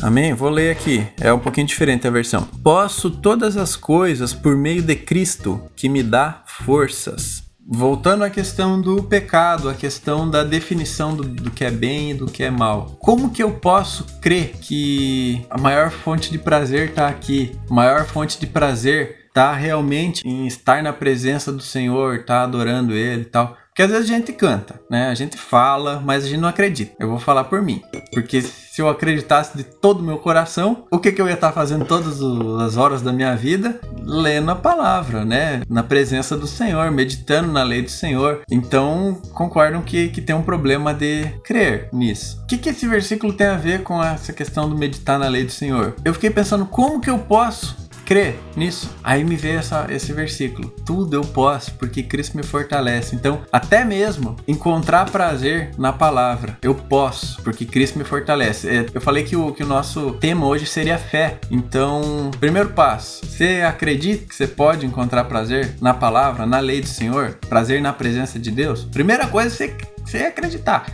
Amém? 0.02 0.32
Vou 0.34 0.50
ler 0.50 0.70
aqui. 0.70 1.06
É 1.20 1.32
um 1.32 1.38
pouquinho 1.38 1.66
diferente 1.66 2.06
a 2.06 2.10
versão. 2.10 2.46
Posso 2.62 3.10
todas 3.10 3.56
as 3.56 3.74
coisas 3.74 4.32
por 4.32 4.54
meio 4.54 4.82
de 4.82 4.94
Cristo 4.94 5.60
que 5.74 5.88
me 5.88 6.02
dá 6.02 6.42
forças. 6.46 7.45
Voltando 7.68 8.22
à 8.22 8.30
questão 8.30 8.80
do 8.80 9.02
pecado, 9.02 9.68
a 9.68 9.74
questão 9.74 10.30
da 10.30 10.44
definição 10.44 11.16
do, 11.16 11.24
do, 11.24 11.50
que 11.50 11.64
é 11.64 11.70
bem 11.70 12.12
e 12.12 12.14
do 12.14 12.26
que 12.26 12.44
é 12.44 12.50
mal. 12.50 12.96
Como 13.00 13.30
que 13.30 13.42
eu 13.42 13.50
posso 13.54 14.04
crer 14.20 14.52
que 14.60 15.44
a 15.50 15.58
maior 15.58 15.90
fonte 15.90 16.30
de 16.30 16.38
prazer 16.38 16.90
está 16.90 17.08
aqui? 17.08 17.58
A 17.68 17.74
maior 17.74 18.06
fonte 18.06 18.38
de 18.38 18.46
prazer 18.46 19.26
está 19.26 19.52
realmente 19.52 20.26
em 20.26 20.46
estar 20.46 20.80
na 20.80 20.92
presença 20.92 21.52
do 21.52 21.60
Senhor, 21.60 22.20
estar 22.20 22.38
tá 22.38 22.42
adorando 22.44 22.94
Ele 22.94 23.22
e 23.22 23.26
tal? 23.26 23.56
Porque 23.76 23.82
às 23.82 23.90
vezes 23.90 24.10
a 24.10 24.14
gente 24.14 24.32
canta, 24.32 24.80
né? 24.90 25.08
A 25.10 25.14
gente 25.14 25.36
fala, 25.36 26.00
mas 26.02 26.24
a 26.24 26.28
gente 26.28 26.40
não 26.40 26.48
acredita. 26.48 26.94
Eu 26.98 27.10
vou 27.10 27.18
falar 27.18 27.44
por 27.44 27.60
mim. 27.60 27.82
Porque 28.10 28.40
se 28.40 28.80
eu 28.80 28.88
acreditasse 28.88 29.54
de 29.54 29.64
todo 29.64 30.00
o 30.00 30.02
meu 30.02 30.16
coração, 30.16 30.86
o 30.90 30.98
que, 30.98 31.12
que 31.12 31.20
eu 31.20 31.28
ia 31.28 31.34
estar 31.34 31.52
fazendo 31.52 31.84
todas 31.84 32.18
as 32.62 32.78
horas 32.78 33.02
da 33.02 33.12
minha 33.12 33.36
vida? 33.36 33.78
Lendo 34.02 34.50
a 34.50 34.54
palavra, 34.54 35.26
né? 35.26 35.60
Na 35.68 35.82
presença 35.82 36.38
do 36.38 36.46
Senhor, 36.46 36.90
meditando 36.90 37.52
na 37.52 37.62
lei 37.62 37.82
do 37.82 37.90
Senhor. 37.90 38.40
Então, 38.50 39.20
concordam 39.34 39.82
que, 39.82 40.08
que 40.08 40.22
tem 40.22 40.34
um 40.34 40.42
problema 40.42 40.94
de 40.94 41.26
crer 41.44 41.90
nisso. 41.92 42.40
O 42.44 42.46
que, 42.46 42.56
que 42.56 42.70
esse 42.70 42.86
versículo 42.86 43.34
tem 43.34 43.48
a 43.48 43.58
ver 43.58 43.82
com 43.82 44.02
essa 44.02 44.32
questão 44.32 44.70
do 44.70 44.78
meditar 44.78 45.18
na 45.18 45.28
lei 45.28 45.44
do 45.44 45.52
Senhor? 45.52 45.94
Eu 46.02 46.14
fiquei 46.14 46.30
pensando, 46.30 46.64
como 46.64 46.98
que 46.98 47.10
eu 47.10 47.18
posso 47.18 47.85
crer 48.06 48.38
nisso. 48.56 48.88
Aí 49.02 49.24
me 49.24 49.36
veio 49.36 49.58
essa, 49.58 49.86
esse 49.90 50.12
versículo: 50.12 50.70
Tudo 50.86 51.14
eu 51.16 51.22
posso, 51.22 51.74
porque 51.74 52.02
Cristo 52.02 52.36
me 52.36 52.42
fortalece. 52.42 53.14
Então, 53.14 53.42
até 53.52 53.84
mesmo 53.84 54.36
encontrar 54.46 55.10
prazer 55.10 55.72
na 55.76 55.92
palavra, 55.92 56.56
eu 56.62 56.74
posso, 56.74 57.42
porque 57.42 57.66
Cristo 57.66 57.98
me 57.98 58.04
fortalece. 58.04 58.68
É, 58.68 58.86
eu 58.94 59.00
falei 59.00 59.24
que 59.24 59.36
o, 59.36 59.52
que 59.52 59.64
o 59.64 59.66
nosso 59.66 60.12
tema 60.12 60.46
hoje 60.46 60.64
seria 60.64 60.96
fé. 60.96 61.38
Então, 61.50 62.30
primeiro 62.38 62.70
passo: 62.70 63.26
você 63.26 63.62
acredita 63.66 64.26
que 64.26 64.34
você 64.34 64.46
pode 64.46 64.86
encontrar 64.86 65.24
prazer 65.24 65.74
na 65.80 65.92
palavra, 65.92 66.46
na 66.46 66.60
lei 66.60 66.80
do 66.80 66.86
Senhor? 66.86 67.38
Prazer 67.48 67.82
na 67.82 67.92
presença 67.92 68.38
de 68.38 68.50
Deus? 68.50 68.84
Primeira 68.84 69.26
coisa 69.26 69.48
é 69.48 69.50
você, 69.50 69.76
você 70.04 70.18
acreditar. 70.18 70.86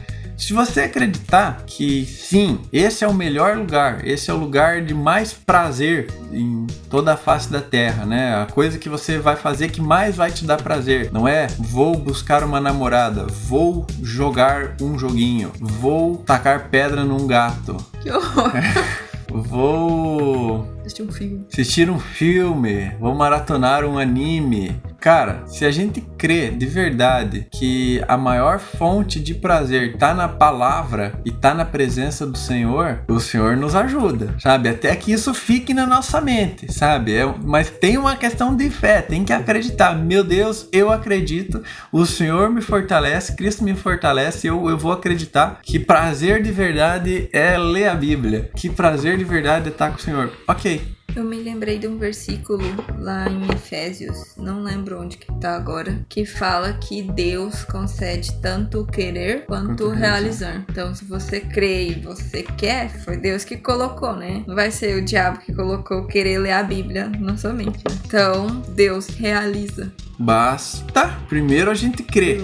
Se 0.43 0.53
você 0.53 0.81
acreditar 0.81 1.63
que 1.65 2.05
sim, 2.05 2.59
esse 2.73 3.05
é 3.05 3.09
o 3.09 3.15
melhor 3.15 3.57
lugar, 3.57 4.05
esse 4.05 4.29
é 4.29 4.35
o 4.35 4.37
lugar 4.37 4.83
de 4.83 4.93
mais 4.93 5.33
prazer 5.33 6.09
em 6.33 6.67
toda 6.91 7.13
a 7.13 7.17
face 7.17 7.49
da 7.49 7.61
terra, 7.61 8.05
né? 8.05 8.35
A 8.43 8.47
coisa 8.47 8.77
que 8.77 8.89
você 8.89 9.21
vai 9.21 9.37
fazer 9.37 9.71
que 9.71 9.81
mais 9.81 10.17
vai 10.17 10.33
te 10.33 10.45
dar 10.45 10.61
prazer, 10.61 11.13
não 11.13 11.29
é 11.29 11.47
vou 11.61 11.97
buscar 11.97 12.43
uma 12.43 12.61
namorada, 12.61 13.25
vou 13.25 13.87
jogar 14.03 14.75
um 14.81 14.99
joguinho, 14.99 15.53
vou 15.61 16.17
tacar 16.17 16.69
pedra 16.71 17.05
num 17.05 17.25
gato. 17.25 17.77
Que 18.03 18.11
horror. 18.11 18.51
Vou 19.35 20.69
Assistir 20.81 21.03
um 21.05 21.11
filme. 21.11 21.47
assistir 21.51 21.89
um 21.89 21.99
filme, 21.99 22.93
vou 23.01 23.15
maratonar 23.15 23.83
um 23.83 23.99
anime. 23.99 24.79
Cara, 25.03 25.43
se 25.47 25.65
a 25.65 25.71
gente 25.73 26.01
crê 26.17 26.49
de 26.49 26.65
verdade 26.65 27.49
que 27.51 28.01
a 28.07 28.17
maior 28.17 28.61
fonte 28.61 29.19
de 29.19 29.35
prazer 29.35 29.97
tá 29.97 30.15
na 30.15 30.29
palavra 30.29 31.21
e 31.25 31.33
tá 31.33 31.53
na 31.53 31.65
presença 31.65 32.25
do 32.25 32.39
Senhor, 32.39 33.01
o 33.09 33.19
Senhor 33.19 33.57
nos 33.57 33.75
ajuda, 33.75 34.33
sabe? 34.39 34.69
Até 34.69 34.95
que 34.95 35.11
isso 35.11 35.35
fique 35.35 35.75
na 35.75 35.89
nossa 35.89 36.21
mente, 36.21 36.73
sabe? 36.73 37.17
É- 37.17 37.35
mas 37.43 37.69
tem 37.69 37.99
uma 37.99 38.15
questão 38.15 38.55
de 38.55 38.71
fé, 38.71 39.03
tem 39.03 39.25
que 39.25 39.33
acreditar. 39.33 39.97
Meu 39.97 40.23
Deus, 40.23 40.69
eu 40.71 40.93
acredito, 40.93 41.61
o 41.91 42.07
Senhor 42.07 42.49
me 42.49 42.61
fortalece, 42.61 43.35
Cristo 43.35 43.65
me 43.65 43.75
fortalece, 43.75 44.47
eu, 44.47 44.71
eu 44.71 44.79
vou 44.79 44.93
acreditar 44.93 45.59
que 45.65 45.81
prazer 45.81 46.41
de 46.45 46.53
verdade 46.53 47.29
é 47.33 47.59
ler 47.59 47.89
a 47.89 47.95
Bíblia, 47.97 48.53
que 48.55 48.71
prazer 48.71 49.19
de 49.19 49.25
verdade 49.25 49.67
é 49.69 49.73
estar 49.73 49.91
com 49.91 49.97
o 49.97 50.01
Senhor. 50.01 50.31
Ok, 50.47 50.81
Eu 51.15 51.25
me 51.25 51.37
lembrei 51.37 51.79
de 51.79 51.87
um 51.87 51.99
versículo 51.99 52.65
lá 52.99 53.29
em 53.29 53.53
Efésios, 53.53 54.35
não 54.37 54.63
lembro 54.63 54.99
onde 54.99 55.19
que 55.19 55.27
tá 55.39 55.55
agora, 55.57 56.01
que 56.09 56.25
fala 56.25 56.73
que 56.73 57.03
Deus 57.03 57.65
concede 57.65 58.33
tanto 58.41 58.81
o 58.81 58.87
querer 58.87 59.45
quanto 59.45 59.85
Quanto 59.85 59.89
realizar. 59.91 60.65
Então, 60.71 60.95
se 60.95 61.05
você 61.05 61.41
crê 61.41 61.89
e 61.89 62.01
você 62.01 62.43
quer, 62.43 62.89
foi 63.05 63.19
Deus 63.19 63.45
que 63.45 63.57
colocou, 63.59 64.17
né? 64.17 64.43
Não 64.47 64.55
vai 64.55 64.71
ser 64.71 64.97
o 64.97 65.05
diabo 65.05 65.39
que 65.39 65.53
colocou 65.53 66.07
querer 66.07 66.39
ler 66.39 66.53
a 66.53 66.63
Bíblia 66.63 67.11
na 67.19 67.37
sua 67.37 67.53
mente. 67.53 67.79
né? 67.79 67.99
Então, 68.07 68.63
Deus 68.75 69.09
realiza. 69.09 69.93
Basta 70.19 71.19
primeiro 71.29 71.71
a 71.71 71.75
gente 71.75 72.03
crer. 72.03 72.41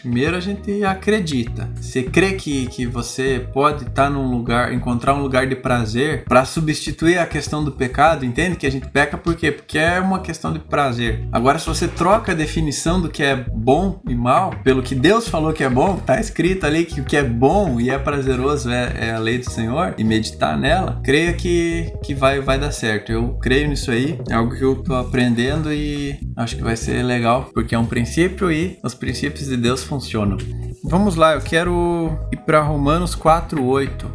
Primeiro 0.00 0.36
a 0.36 0.40
gente 0.40 0.82
acredita. 0.82 1.68
Você 1.76 2.02
crê 2.02 2.32
que, 2.32 2.66
que 2.66 2.86
você 2.86 3.46
pode 3.52 3.84
estar 3.84 4.08
num 4.08 4.30
lugar, 4.30 4.72
encontrar 4.72 5.14
um 5.14 5.20
lugar 5.20 5.46
de 5.46 5.54
prazer 5.54 6.24
para 6.24 6.44
substituir 6.44 7.18
a 7.18 7.26
questão 7.26 7.62
do 7.62 7.72
pecado, 7.72 8.24
entende? 8.24 8.56
Que 8.56 8.66
a 8.66 8.70
gente 8.70 8.88
peca 8.88 9.18
por 9.18 9.34
quê? 9.36 9.52
Porque 9.52 9.78
é 9.78 10.00
uma 10.00 10.20
questão 10.20 10.52
de 10.52 10.58
prazer. 10.58 11.28
Agora, 11.30 11.58
se 11.58 11.66
você 11.66 11.86
troca 11.86 12.32
a 12.32 12.34
definição 12.34 13.00
do 13.00 13.10
que 13.10 13.22
é 13.22 13.36
bom 13.36 14.00
e 14.08 14.14
mal 14.14 14.54
pelo 14.64 14.82
que 14.82 14.94
Deus 14.94 15.28
falou 15.28 15.52
que 15.52 15.62
é 15.62 15.68
bom, 15.68 15.96
tá 15.96 16.18
escrito 16.18 16.64
ali 16.64 16.84
que 16.84 17.00
o 17.00 17.04
que 17.04 17.16
é 17.16 17.22
bom 17.22 17.78
e 17.80 17.90
é 17.90 17.98
prazeroso 17.98 18.70
é, 18.70 19.08
é 19.08 19.10
a 19.12 19.18
lei 19.18 19.38
do 19.38 19.50
Senhor 19.50 19.94
e 19.98 20.04
meditar 20.04 20.58
nela, 20.58 21.00
creia 21.04 21.32
que, 21.32 21.92
que 22.02 22.14
vai, 22.14 22.40
vai 22.40 22.58
dar 22.58 22.72
certo. 22.72 23.12
Eu 23.12 23.38
creio 23.40 23.68
nisso 23.68 23.90
aí, 23.90 24.18
é 24.28 24.34
algo 24.34 24.56
que 24.56 24.64
eu 24.64 24.76
tô 24.76 24.94
aprendendo 24.94 25.72
e 25.72 26.18
acho 26.36 26.56
que 26.56 26.62
vai 26.62 26.76
ser 26.76 27.02
legal, 27.02 27.50
porque 27.52 27.74
é 27.74 27.78
um 27.78 27.86
princípio 27.86 28.50
e 28.50 28.78
os 28.82 28.94
princípios 28.94 29.48
de 29.48 29.56
Deus 29.56 29.82
funcionam. 29.90 30.38
Vamos 30.84 31.16
lá, 31.16 31.34
eu 31.34 31.40
quero 31.40 32.16
ir 32.32 32.36
para 32.38 32.62
Romanos 32.62 33.16
4:8. 33.16 34.06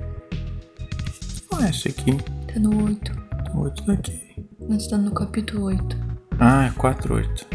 Ah, 1.53 1.69
esse 1.69 1.89
aqui, 1.89 2.15
Tá 2.51 2.59
no 2.59 2.85
8. 2.85 3.11
8 3.53 3.83
daqui. 3.85 4.21
Nós 4.69 4.83
estamos 4.83 5.05
no 5.05 5.11
capítulo 5.13 5.65
8. 5.65 5.97
Ah, 6.39 6.67
é 6.67 6.69
4:8. 6.71 7.45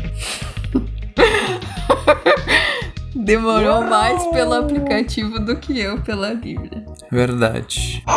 Demorou 3.24 3.82
mais 3.86 4.26
pelo 4.28 4.52
aplicativo 4.54 5.38
do 5.40 5.56
que 5.56 5.78
eu 5.78 6.00
pela 6.02 6.34
Bíblia. 6.34 6.84
Verdade. 7.10 8.02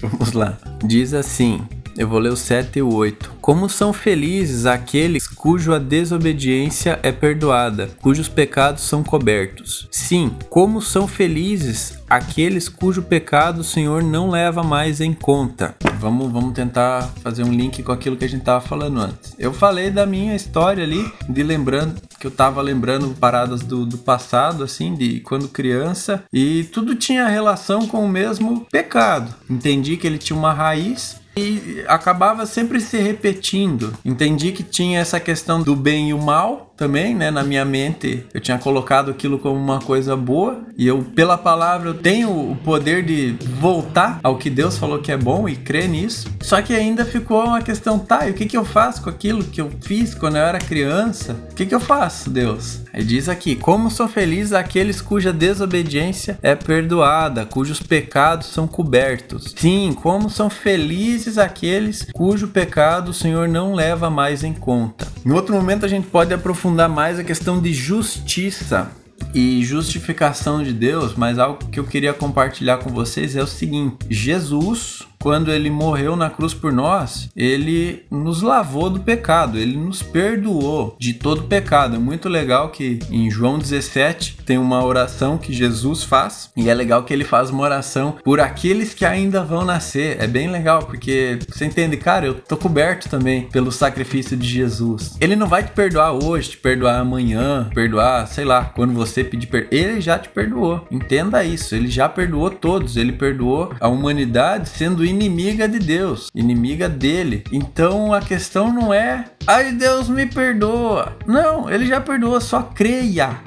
Vamos 0.00 0.32
lá. 0.32 0.58
Diz 0.84 1.14
assim: 1.14 1.66
eu 1.96 2.08
vou 2.08 2.18
ler 2.18 2.32
o 2.32 2.36
7 2.36 2.78
e 2.78 2.82
o 2.82 2.92
8. 2.92 3.34
Como 3.40 3.68
são 3.68 3.92
felizes 3.92 4.66
aqueles 4.66 5.26
cuja 5.26 5.78
desobediência 5.78 6.98
é 7.02 7.12
perdoada, 7.12 7.90
cujos 8.00 8.28
pecados 8.28 8.82
são 8.82 9.02
cobertos. 9.02 9.88
Sim, 9.90 10.32
como 10.48 10.80
são 10.80 11.06
felizes 11.06 11.98
aqueles 12.08 12.68
cujo 12.68 13.02
pecado 13.02 13.60
o 13.60 13.64
Senhor 13.64 14.02
não 14.02 14.30
leva 14.30 14.62
mais 14.62 15.00
em 15.00 15.12
conta. 15.12 15.74
Vamos, 15.98 16.30
vamos 16.30 16.54
tentar 16.54 17.10
fazer 17.22 17.44
um 17.44 17.52
link 17.52 17.82
com 17.82 17.92
aquilo 17.92 18.16
que 18.16 18.24
a 18.24 18.28
gente 18.28 18.40
estava 18.40 18.60
falando 18.60 19.00
antes. 19.00 19.34
Eu 19.38 19.52
falei 19.52 19.90
da 19.90 20.06
minha 20.06 20.34
história 20.34 20.84
ali, 20.84 21.10
de 21.28 21.42
lembrando 21.42 22.00
que 22.18 22.26
eu 22.26 22.30
tava 22.30 22.62
lembrando 22.62 23.14
paradas 23.18 23.60
do, 23.60 23.84
do 23.84 23.98
passado, 23.98 24.64
assim, 24.64 24.94
de 24.94 25.20
quando 25.20 25.48
criança, 25.48 26.24
e 26.32 26.64
tudo 26.64 26.94
tinha 26.94 27.26
relação 27.26 27.86
com 27.86 28.04
o 28.04 28.08
mesmo 28.08 28.66
pecado. 28.70 29.34
Entendi 29.48 29.96
que 29.96 30.06
ele 30.06 30.18
tinha 30.18 30.38
uma 30.38 30.52
raiz 30.52 31.22
e 31.36 31.84
acabava 31.88 32.46
sempre 32.46 32.80
se 32.80 32.98
repetindo. 32.98 33.92
Entendi 34.04 34.52
que 34.52 34.62
tinha 34.62 35.00
essa 35.00 35.18
questão 35.18 35.62
do 35.62 35.74
bem 35.74 36.10
e 36.10 36.14
o 36.14 36.18
mal 36.18 36.73
também, 36.76 37.14
né? 37.14 37.30
Na 37.30 37.42
minha 37.42 37.64
mente, 37.64 38.24
eu 38.32 38.40
tinha 38.40 38.58
colocado 38.58 39.10
aquilo 39.10 39.38
como 39.38 39.56
uma 39.56 39.80
coisa 39.80 40.16
boa 40.16 40.62
e 40.76 40.86
eu, 40.86 41.02
pela 41.14 41.38
palavra, 41.38 41.90
eu 41.90 41.94
tenho 41.94 42.30
o 42.30 42.56
poder 42.56 43.04
de 43.04 43.36
voltar 43.60 44.18
ao 44.22 44.36
que 44.36 44.50
Deus 44.50 44.76
falou 44.76 44.98
que 44.98 45.12
é 45.12 45.16
bom 45.16 45.48
e 45.48 45.54
crer 45.54 45.88
nisso. 45.88 46.28
Só 46.42 46.60
que 46.60 46.74
ainda 46.74 47.04
ficou 47.04 47.44
uma 47.44 47.62
questão, 47.62 47.98
tá? 47.98 48.26
E 48.26 48.32
o 48.32 48.34
que 48.34 48.46
que 48.46 48.56
eu 48.56 48.64
faço 48.64 49.02
com 49.02 49.10
aquilo 49.10 49.44
que 49.44 49.60
eu 49.60 49.70
fiz 49.80 50.14
quando 50.14 50.36
eu 50.36 50.42
era 50.42 50.58
criança? 50.58 51.36
O 51.50 51.54
que 51.54 51.66
que 51.66 51.74
eu 51.74 51.80
faço, 51.80 52.28
Deus? 52.28 52.80
Aí 52.92 53.04
diz 53.04 53.28
aqui: 53.28 53.56
Como 53.56 53.90
são 53.90 54.08
felizes 54.08 54.52
aqueles 54.52 55.00
cuja 55.00 55.32
desobediência 55.32 56.38
é 56.42 56.54
perdoada, 56.54 57.46
cujos 57.46 57.80
pecados 57.80 58.48
são 58.48 58.66
cobertos. 58.66 59.54
Sim, 59.56 59.92
como 60.00 60.28
são 60.28 60.50
felizes 60.50 61.38
aqueles 61.38 62.06
cujo 62.12 62.48
pecado 62.48 63.10
o 63.10 63.14
Senhor 63.14 63.48
não 63.48 63.74
leva 63.74 64.10
mais 64.10 64.42
em 64.42 64.52
conta. 64.52 65.06
Em 65.24 65.32
outro 65.32 65.54
momento 65.54 65.84
a 65.84 65.88
gente 65.88 66.06
pode 66.06 66.34
aprofundar 66.34 66.63
mais 66.88 67.18
a 67.18 67.24
questão 67.24 67.60
de 67.60 67.72
justiça 67.72 68.90
e 69.34 69.64
justificação 69.64 70.62
de 70.62 70.72
Deus, 70.72 71.14
mas 71.14 71.38
algo 71.38 71.66
que 71.66 71.78
eu 71.78 71.84
queria 71.84 72.12
compartilhar 72.12 72.78
com 72.78 72.90
vocês 72.90 73.36
é 73.36 73.42
o 73.42 73.46
seguinte: 73.46 73.96
Jesus 74.08 75.02
quando 75.24 75.50
ele 75.50 75.70
morreu 75.70 76.16
na 76.16 76.28
cruz 76.28 76.52
por 76.52 76.70
nós, 76.70 77.30
ele 77.34 78.04
nos 78.10 78.42
lavou 78.42 78.90
do 78.90 79.00
pecado, 79.00 79.58
ele 79.58 79.74
nos 79.74 80.02
perdoou 80.02 80.94
de 81.00 81.14
todo 81.14 81.44
pecado. 81.44 81.96
É 81.96 81.98
muito 81.98 82.28
legal 82.28 82.68
que 82.68 82.98
em 83.10 83.30
João 83.30 83.58
17 83.58 84.36
tem 84.44 84.58
uma 84.58 84.84
oração 84.84 85.38
que 85.38 85.50
Jesus 85.50 86.04
faz, 86.04 86.50
e 86.54 86.68
é 86.68 86.74
legal 86.74 87.04
que 87.04 87.14
ele 87.14 87.24
faz 87.24 87.48
uma 87.48 87.62
oração 87.62 88.16
por 88.22 88.38
aqueles 88.38 88.92
que 88.92 89.06
ainda 89.06 89.42
vão 89.42 89.64
nascer. 89.64 90.18
É 90.20 90.26
bem 90.26 90.50
legal, 90.50 90.82
porque 90.82 91.38
você 91.48 91.64
entende, 91.64 91.96
cara, 91.96 92.26
eu 92.26 92.34
tô 92.34 92.54
coberto 92.54 93.08
também 93.08 93.48
pelo 93.48 93.72
sacrifício 93.72 94.36
de 94.36 94.46
Jesus. 94.46 95.16
Ele 95.22 95.36
não 95.36 95.46
vai 95.46 95.62
te 95.62 95.72
perdoar 95.72 96.12
hoje, 96.12 96.50
te 96.50 96.58
perdoar 96.58 96.98
amanhã, 96.98 97.70
perdoar, 97.74 98.28
sei 98.28 98.44
lá, 98.44 98.66
quando 98.66 98.92
você 98.92 99.24
pedir 99.24 99.46
perdão. 99.46 99.70
Ele 99.72 100.02
já 100.02 100.18
te 100.18 100.28
perdoou. 100.28 100.86
Entenda 100.90 101.42
isso, 101.42 101.74
ele 101.74 101.88
já 101.88 102.10
perdoou 102.10 102.50
todos, 102.50 102.98
ele 102.98 103.12
perdoou 103.12 103.74
a 103.80 103.88
humanidade 103.88 104.68
sendo 104.68 105.02
inimiga 105.14 105.68
de 105.68 105.78
Deus, 105.78 106.28
inimiga 106.34 106.88
dele. 106.88 107.44
Então 107.52 108.12
a 108.12 108.20
questão 108.20 108.72
não 108.72 108.92
é, 108.92 109.24
ai 109.46 109.72
Deus 109.72 110.08
me 110.08 110.26
perdoa. 110.26 111.16
Não, 111.26 111.70
ele 111.70 111.86
já 111.86 112.00
perdoou, 112.00 112.40
só 112.40 112.62
creia. 112.62 113.38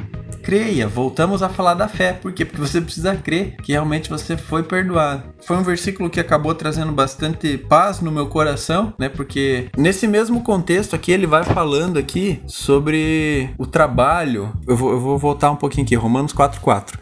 creia. 0.41 0.87
Voltamos 0.87 1.43
a 1.43 1.49
falar 1.49 1.73
da 1.73 1.89
fé. 1.89 2.13
Por 2.13 2.31
quê? 2.31 2.45
Porque 2.45 2.61
você 2.61 2.79
precisa 2.79 3.13
crer 3.17 3.57
que 3.57 3.73
realmente 3.73 4.09
você 4.09 4.37
foi 4.37 4.63
perdoado. 4.63 5.23
Foi 5.45 5.57
um 5.57 5.61
versículo 5.61 6.09
que 6.09 6.21
acabou 6.21 6.55
trazendo 6.55 6.93
bastante 6.93 7.57
paz 7.57 7.99
no 7.99 8.09
meu 8.09 8.27
coração, 8.27 8.93
né? 8.97 9.09
Porque 9.09 9.67
nesse 9.77 10.07
mesmo 10.07 10.41
contexto 10.41 10.95
aqui, 10.95 11.11
ele 11.11 11.27
vai 11.27 11.43
falando 11.43 11.97
aqui 11.97 12.41
sobre 12.47 13.49
o 13.57 13.65
trabalho. 13.65 14.53
Eu 14.65 14.77
vou, 14.77 14.91
eu 14.91 14.99
vou 15.01 15.17
voltar 15.17 15.51
um 15.51 15.57
pouquinho 15.57 15.85
aqui, 15.85 15.95
Romanos 15.95 16.33
4,4. 16.33 16.97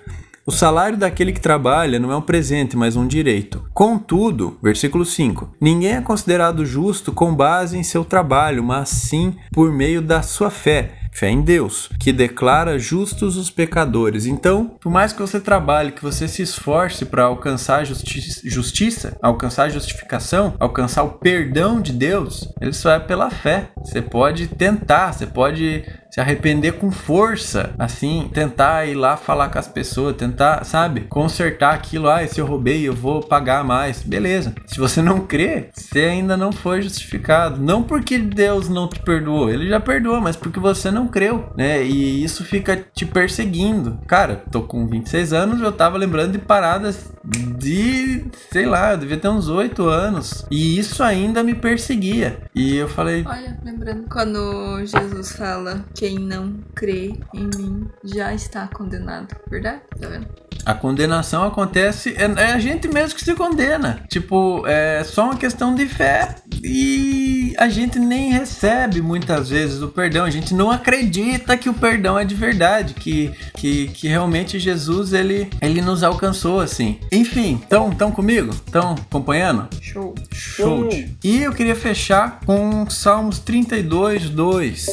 O 0.47 0.51
salário 0.51 0.95
daquele 0.95 1.33
que 1.33 1.41
trabalha 1.41 1.97
não 1.97 2.11
é 2.11 2.15
um 2.15 2.21
presente, 2.21 2.77
mas 2.77 2.95
um 2.95 3.07
direito. 3.07 3.65
Contudo, 3.73 4.59
versículo 4.61 5.03
5: 5.03 5.55
Ninguém 5.59 5.95
é 5.95 6.01
considerado 6.01 6.63
justo 6.63 7.11
com 7.11 7.33
base 7.33 7.75
em 7.75 7.81
seu 7.81 8.05
trabalho, 8.05 8.63
mas 8.63 8.89
sim 8.89 9.35
por 9.51 9.71
meio 9.71 10.03
da 10.03 10.21
sua 10.21 10.51
fé. 10.51 10.99
Fé 11.11 11.29
em 11.29 11.41
Deus, 11.41 11.89
que 11.97 12.11
declara 12.11 12.77
justos 12.77 13.37
os 13.37 13.49
pecadores. 13.49 14.25
Então, 14.25 14.75
por 14.81 14.91
mais 14.91 15.13
que 15.13 15.21
você 15.21 15.39
trabalhe, 15.39 15.93
que 15.93 16.03
você 16.03 16.27
se 16.27 16.41
esforce 16.41 17.05
para 17.05 17.23
alcançar 17.23 17.85
justi 17.85 18.19
justiça, 18.43 19.17
alcançar 19.23 19.69
justificação, 19.69 20.53
alcançar 20.59 21.03
o 21.03 21.13
perdão 21.13 21.79
de 21.81 21.93
Deus, 21.93 22.49
ele 22.59 22.73
só 22.73 22.91
é 22.91 22.99
pela 22.99 23.31
fé. 23.31 23.69
Você 23.77 24.01
pode 24.01 24.47
tentar, 24.47 25.13
você 25.13 25.25
pode 25.25 25.85
se 26.15 26.21
arrepender 26.21 26.71
com 26.71 26.89
força, 26.91 27.75
assim, 27.77 28.29
tentar 28.33 28.85
ir 28.85 28.95
lá 28.95 29.17
falar 29.17 29.49
com 29.49 29.59
as 29.59 29.67
pessoas, 29.67 30.15
tentar, 30.15 30.63
sabe, 30.63 31.01
consertar 31.01 31.73
aquilo. 31.73 32.07
Ah, 32.07 32.25
se 32.25 32.39
eu 32.39 32.45
roubei, 32.45 32.87
eu 32.87 32.93
vou 32.93 33.21
pagar 33.21 33.65
mais. 33.65 34.01
Beleza. 34.01 34.55
Se 34.65 34.79
você 34.79 35.01
não 35.01 35.27
crê, 35.27 35.71
você 35.73 36.05
ainda 36.05 36.37
não 36.37 36.53
foi 36.53 36.81
justificado. 36.81 37.61
Não 37.61 37.83
porque 37.83 38.17
Deus 38.17 38.69
não 38.69 38.87
te 38.87 39.01
perdoou, 39.01 39.49
ele 39.49 39.67
já 39.67 39.77
perdoou, 39.77 40.21
mas 40.21 40.37
porque 40.37 40.57
você 40.57 40.89
não 40.89 41.05
creu, 41.05 41.51
né? 41.57 41.83
E 41.83 42.23
isso 42.23 42.45
fica 42.45 42.77
te 42.77 43.05
perseguindo. 43.05 43.99
Cara, 44.07 44.41
tô 44.49 44.61
com 44.61 44.87
26 44.87 45.33
anos, 45.33 45.59
eu 45.59 45.71
tava 45.73 45.97
lembrando 45.97 46.31
de 46.31 46.39
paradas 46.39 47.11
de, 47.57 48.25
sei 48.51 48.65
lá, 48.65 48.91
eu 48.91 48.99
devia 48.99 49.17
ter 49.17 49.27
uns 49.27 49.49
8 49.49 49.83
anos. 49.83 50.45
E 50.49 50.77
isso 50.79 51.03
ainda 51.03 51.43
me 51.43 51.55
perseguia. 51.55 52.39
E 52.53 52.77
eu 52.77 52.87
falei. 52.87 53.25
Olha, 53.27 53.59
lembrando 53.65 54.07
quando 54.09 54.85
Jesus 54.85 55.33
fala: 55.33 55.83
quem 56.05 56.19
não 56.19 56.53
crê 56.75 57.15
em 57.33 57.49
mim 57.57 57.87
já 58.03 58.31
está 58.31 58.67
condenado. 58.67 59.35
Verdade? 59.49 59.81
Tá 59.99 60.07
vendo? 60.07 60.27
A 60.63 60.73
condenação 60.75 61.43
acontece, 61.43 62.15
é, 62.15 62.23
é 62.23 62.53
a 62.53 62.59
gente 62.59 62.87
mesmo 62.87 63.15
que 63.15 63.23
se 63.23 63.33
condena. 63.33 64.03
Tipo, 64.07 64.63
é 64.67 65.03
só 65.03 65.25
uma 65.25 65.35
questão 65.35 65.73
de 65.73 65.87
fé 65.87 66.35
e 66.63 67.55
a 67.57 67.67
gente 67.69 67.97
nem 67.97 68.31
recebe 68.31 69.01
muitas 69.01 69.49
vezes 69.49 69.81
o 69.81 69.87
perdão. 69.87 70.25
A 70.25 70.29
gente 70.29 70.53
não 70.53 70.69
acredita 70.69 71.57
que 71.57 71.69
o 71.69 71.73
perdão 71.73 72.19
é 72.19 72.25
de 72.25 72.35
verdade, 72.35 72.93
que, 72.93 73.31
que, 73.55 73.87
que 73.87 74.07
realmente 74.07 74.59
Jesus 74.59 75.11
ele, 75.11 75.49
ele 75.59 75.81
nos 75.81 76.03
alcançou 76.03 76.59
assim. 76.59 76.99
Enfim, 77.11 77.59
estão 77.61 77.89
tão 77.91 78.11
comigo? 78.11 78.51
Estão 78.51 78.93
acompanhando? 78.93 79.67
Show. 79.81 80.13
Show. 80.31 80.89
E 81.23 81.43
eu 81.43 81.51
queria 81.51 81.75
fechar 81.75 82.41
com 82.45 82.87
Salmos 82.89 83.39
32, 83.39 84.29
2. 84.29 84.85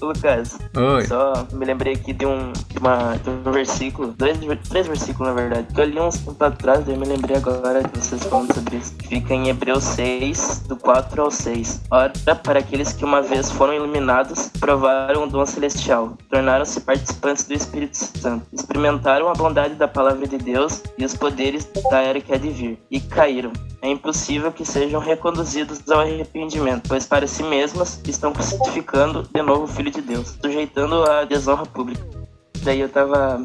Lucas, 0.00 0.56
Oi. 0.78 1.04
só 1.06 1.44
me 1.52 1.64
lembrei 1.64 1.94
aqui 1.94 2.12
de 2.12 2.24
um, 2.24 2.52
de 2.52 2.78
uma, 2.78 3.16
de 3.16 3.28
um 3.28 3.50
versículo, 3.50 4.14
dois, 4.16 4.38
três 4.68 4.86
versículos 4.86 5.28
na 5.28 5.34
verdade, 5.34 5.66
que 5.74 5.80
eu 5.80 5.84
li 5.84 5.98
uns 5.98 6.18
tempo 6.18 6.44
atrás, 6.44 6.84
daí 6.84 6.96
me 6.96 7.04
lembrei 7.04 7.36
agora 7.36 7.82
de 7.82 7.98
vocês 7.98 8.22
falando 8.22 8.54
sobre 8.54 8.76
isso. 8.76 8.94
Fica 9.08 9.34
em 9.34 9.48
Hebreus 9.48 9.82
6, 9.82 10.66
do 10.68 10.76
4 10.76 11.20
ao 11.20 11.30
6. 11.32 11.82
Ora, 11.90 12.12
para 12.44 12.60
aqueles 12.60 12.92
que 12.92 13.04
uma 13.04 13.20
vez 13.20 13.50
foram 13.50 13.74
iluminados, 13.74 14.50
provaram 14.60 15.24
o 15.24 15.26
dom 15.28 15.44
celestial, 15.44 16.16
tornaram-se 16.30 16.80
participantes 16.80 17.44
do 17.44 17.54
Espírito 17.54 17.96
Santo, 17.96 18.46
experimentaram 18.52 19.28
a 19.28 19.32
bondade 19.32 19.74
da 19.74 19.88
palavra 19.88 20.28
de 20.28 20.38
Deus 20.38 20.82
e 20.96 21.04
os 21.04 21.14
poderes 21.16 21.68
da 21.90 22.00
era 22.00 22.20
que 22.20 22.32
há 22.32 22.38
de 22.38 22.50
vir, 22.50 22.78
e 22.88 23.00
caíram. 23.00 23.52
É 23.80 23.88
impossível 23.88 24.50
que 24.50 24.64
sejam 24.64 25.00
reconduzidos 25.00 25.88
ao 25.88 26.00
arrependimento, 26.00 26.88
pois 26.88 27.06
para 27.06 27.26
si 27.26 27.44
mesmas 27.44 28.00
estão 28.08 28.32
crucificando 28.32 29.22
de 29.32 29.40
novo 29.40 29.64
o 29.64 29.68
Filho 29.68 29.90
de 29.90 30.00
Deus, 30.00 30.36
sujeitando 30.68 31.04
a 31.04 31.24
desonra 31.24 31.64
pública. 31.66 32.17
Daí 32.62 32.80
eu 32.80 32.88
tava 32.88 33.42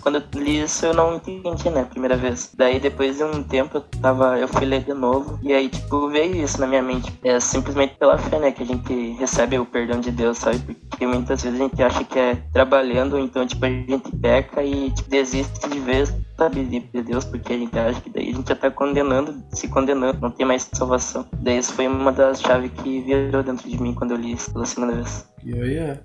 quando 0.00 0.16
eu 0.16 0.40
li 0.40 0.62
isso 0.62 0.86
eu 0.86 0.94
não 0.94 1.16
entendi, 1.16 1.70
né, 1.70 1.84
primeira 1.84 2.16
vez. 2.16 2.52
Daí 2.56 2.80
depois 2.80 3.16
de 3.16 3.24
um 3.24 3.42
tempo 3.42 3.78
eu 3.78 3.80
tava, 4.00 4.38
eu 4.38 4.48
fui 4.48 4.64
ler 4.64 4.84
de 4.84 4.94
novo 4.94 5.38
e 5.42 5.52
aí 5.52 5.68
tipo 5.68 6.08
veio 6.08 6.36
isso 6.36 6.60
na 6.60 6.66
minha 6.66 6.82
mente. 6.82 7.12
É 7.22 7.38
simplesmente 7.40 7.94
pela 7.96 8.18
fé, 8.18 8.38
né, 8.38 8.52
que 8.52 8.62
a 8.62 8.66
gente 8.66 9.12
recebe 9.18 9.58
o 9.58 9.66
perdão 9.66 10.00
de 10.00 10.10
Deus, 10.10 10.38
sabe? 10.38 10.58
Porque 10.88 11.06
muitas 11.06 11.42
vezes 11.42 11.60
a 11.60 11.62
gente 11.62 11.82
acha 11.82 12.04
que 12.04 12.18
é 12.18 12.36
trabalhando, 12.52 13.18
então 13.18 13.46
tipo 13.46 13.64
a 13.64 13.68
gente 13.68 14.10
peca 14.16 14.62
e 14.62 14.90
tipo, 14.90 15.10
desiste 15.10 15.68
de 15.68 15.78
vez, 15.80 16.14
sabe, 16.36 16.64
de 16.64 17.02
Deus, 17.02 17.24
porque 17.24 17.52
a 17.52 17.58
gente 17.58 17.78
acha 17.78 18.00
que 18.00 18.10
daí 18.10 18.30
a 18.30 18.32
gente 18.32 18.48
já 18.48 18.54
tá 18.54 18.70
condenando, 18.70 19.42
se 19.50 19.68
condenando, 19.68 20.18
não 20.20 20.30
tem 20.30 20.46
mais 20.46 20.68
salvação. 20.72 21.26
Daí 21.40 21.58
isso 21.58 21.72
foi 21.72 21.86
uma 21.86 22.12
das 22.12 22.40
chaves 22.40 22.70
que 22.82 23.00
virou 23.02 23.42
dentro 23.42 23.68
de 23.68 23.80
mim 23.80 23.94
quando 23.94 24.12
eu 24.12 24.16
li 24.16 24.32
isso 24.32 24.52
pela 24.52 24.64
segunda 24.64 24.94
vez. 24.94 25.28
Yeah, 25.44 25.66
yeah. 25.66 26.00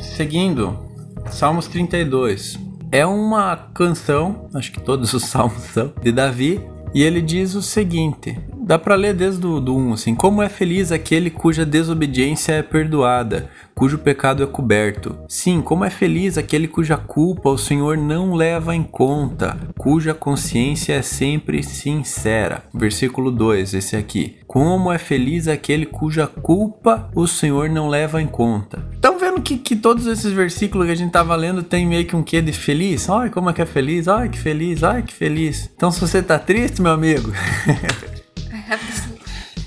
Seguindo, 0.00 0.89
Salmos 1.28 1.66
32. 1.66 2.58
É 2.92 3.06
uma 3.06 3.56
canção, 3.74 4.48
acho 4.54 4.72
que 4.72 4.80
todos 4.80 5.12
os 5.12 5.24
salmos 5.30 5.62
são, 5.62 5.92
de 6.02 6.10
Davi, 6.10 6.60
e 6.92 7.02
ele 7.02 7.20
diz 7.20 7.54
o 7.54 7.62
seguinte: 7.62 8.36
dá 8.60 8.78
para 8.78 8.94
ler 8.94 9.14
desde 9.14 9.44
o 9.44 9.60
do 9.60 9.76
1, 9.76 9.92
assim, 9.94 10.14
como 10.14 10.42
é 10.42 10.48
feliz 10.48 10.92
aquele 10.92 11.28
cuja 11.28 11.66
desobediência 11.66 12.52
é 12.52 12.62
perdoada, 12.62 13.50
cujo 13.74 13.98
pecado 13.98 14.44
é 14.44 14.46
coberto. 14.46 15.18
Sim, 15.28 15.60
como 15.60 15.84
é 15.84 15.90
feliz 15.90 16.38
aquele 16.38 16.68
cuja 16.68 16.96
culpa 16.96 17.50
o 17.50 17.58
Senhor 17.58 17.96
não 17.96 18.34
leva 18.34 18.72
em 18.72 18.84
conta, 18.84 19.56
cuja 19.76 20.14
consciência 20.14 20.92
é 20.92 21.02
sempre 21.02 21.62
sincera. 21.62 22.62
Versículo 22.72 23.32
2, 23.32 23.74
esse 23.74 23.96
aqui. 23.96 24.36
Como 24.46 24.92
é 24.92 24.98
feliz 24.98 25.48
aquele 25.48 25.86
cuja 25.86 26.26
culpa 26.26 27.10
o 27.14 27.26
Senhor 27.26 27.68
não 27.68 27.88
leva 27.88 28.22
em 28.22 28.26
conta. 28.28 28.86
Estão 28.92 29.09
vendo 29.30 29.40
que, 29.40 29.56
que 29.56 29.76
todos 29.76 30.06
esses 30.06 30.32
versículos 30.32 30.86
que 30.86 30.92
a 30.92 30.96
gente 30.96 31.12
tava 31.12 31.34
lendo 31.36 31.62
tem 31.62 31.86
meio 31.86 32.04
que 32.06 32.16
um 32.16 32.22
quê 32.22 32.42
de 32.42 32.52
feliz? 32.52 33.08
Ai, 33.08 33.30
como 33.30 33.50
é 33.50 33.52
que 33.52 33.62
é 33.62 33.66
feliz? 33.66 34.08
Ai, 34.08 34.28
que 34.28 34.38
feliz, 34.38 34.82
ai, 34.82 35.02
que 35.02 35.14
feliz. 35.14 35.70
Então 35.76 35.90
se 35.90 36.00
você 36.00 36.22
tá 36.22 36.38
triste, 36.38 36.82
meu 36.82 36.92
amigo, 36.92 37.32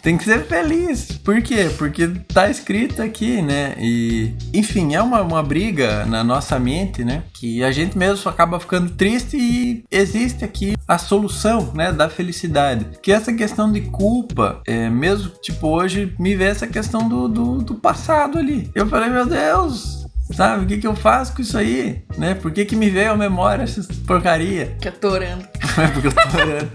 tem 0.03 0.17
que 0.17 0.25
ser 0.25 0.43
feliz. 0.43 1.13
Por 1.23 1.41
quê? 1.41 1.71
Porque 1.77 2.09
tá 2.33 2.49
escrito 2.49 3.01
aqui, 3.01 3.41
né? 3.41 3.73
E, 3.79 4.33
enfim, 4.53 4.93
é 4.93 5.01
uma, 5.01 5.21
uma 5.21 5.41
briga 5.41 6.05
na 6.05 6.23
nossa 6.23 6.59
mente, 6.59 7.05
né? 7.05 7.23
Que 7.33 7.63
a 7.63 7.71
gente 7.71 7.97
mesmo 7.97 8.29
acaba 8.29 8.59
ficando 8.59 8.91
triste 8.91 9.37
e 9.37 9.85
existe 9.89 10.43
aqui 10.43 10.75
a 10.85 10.97
solução, 10.97 11.71
né? 11.73 11.93
Da 11.93 12.09
felicidade. 12.09 12.85
Que 13.01 13.13
essa 13.13 13.31
questão 13.31 13.71
de 13.71 13.79
culpa, 13.79 14.61
é, 14.67 14.89
mesmo, 14.89 15.31
tipo, 15.41 15.69
hoje 15.69 16.13
me 16.19 16.35
vê 16.35 16.45
essa 16.45 16.67
questão 16.67 17.07
do, 17.07 17.29
do, 17.29 17.57
do 17.59 17.75
passado 17.75 18.37
ali. 18.37 18.69
Eu 18.75 18.85
falei, 18.87 19.09
meu 19.09 19.25
Deus, 19.25 20.05
sabe? 20.33 20.65
O 20.65 20.67
que, 20.67 20.79
que 20.79 20.87
eu 20.87 20.95
faço 20.97 21.33
com 21.33 21.41
isso 21.41 21.57
aí? 21.57 22.03
Né? 22.17 22.33
Por 22.33 22.51
que, 22.51 22.65
que 22.65 22.75
me 22.75 22.89
veio 22.89 23.13
à 23.13 23.15
memória 23.15 23.63
essa 23.63 23.81
porcaria? 24.05 24.75
Que 24.81 24.89
eu 24.89 24.91
tô 24.91 25.11
orando. 25.11 25.47
É 25.75 25.87
porque 25.87 26.07
eu 26.07 26.11
tô 26.11 26.37
orando. 26.37 26.71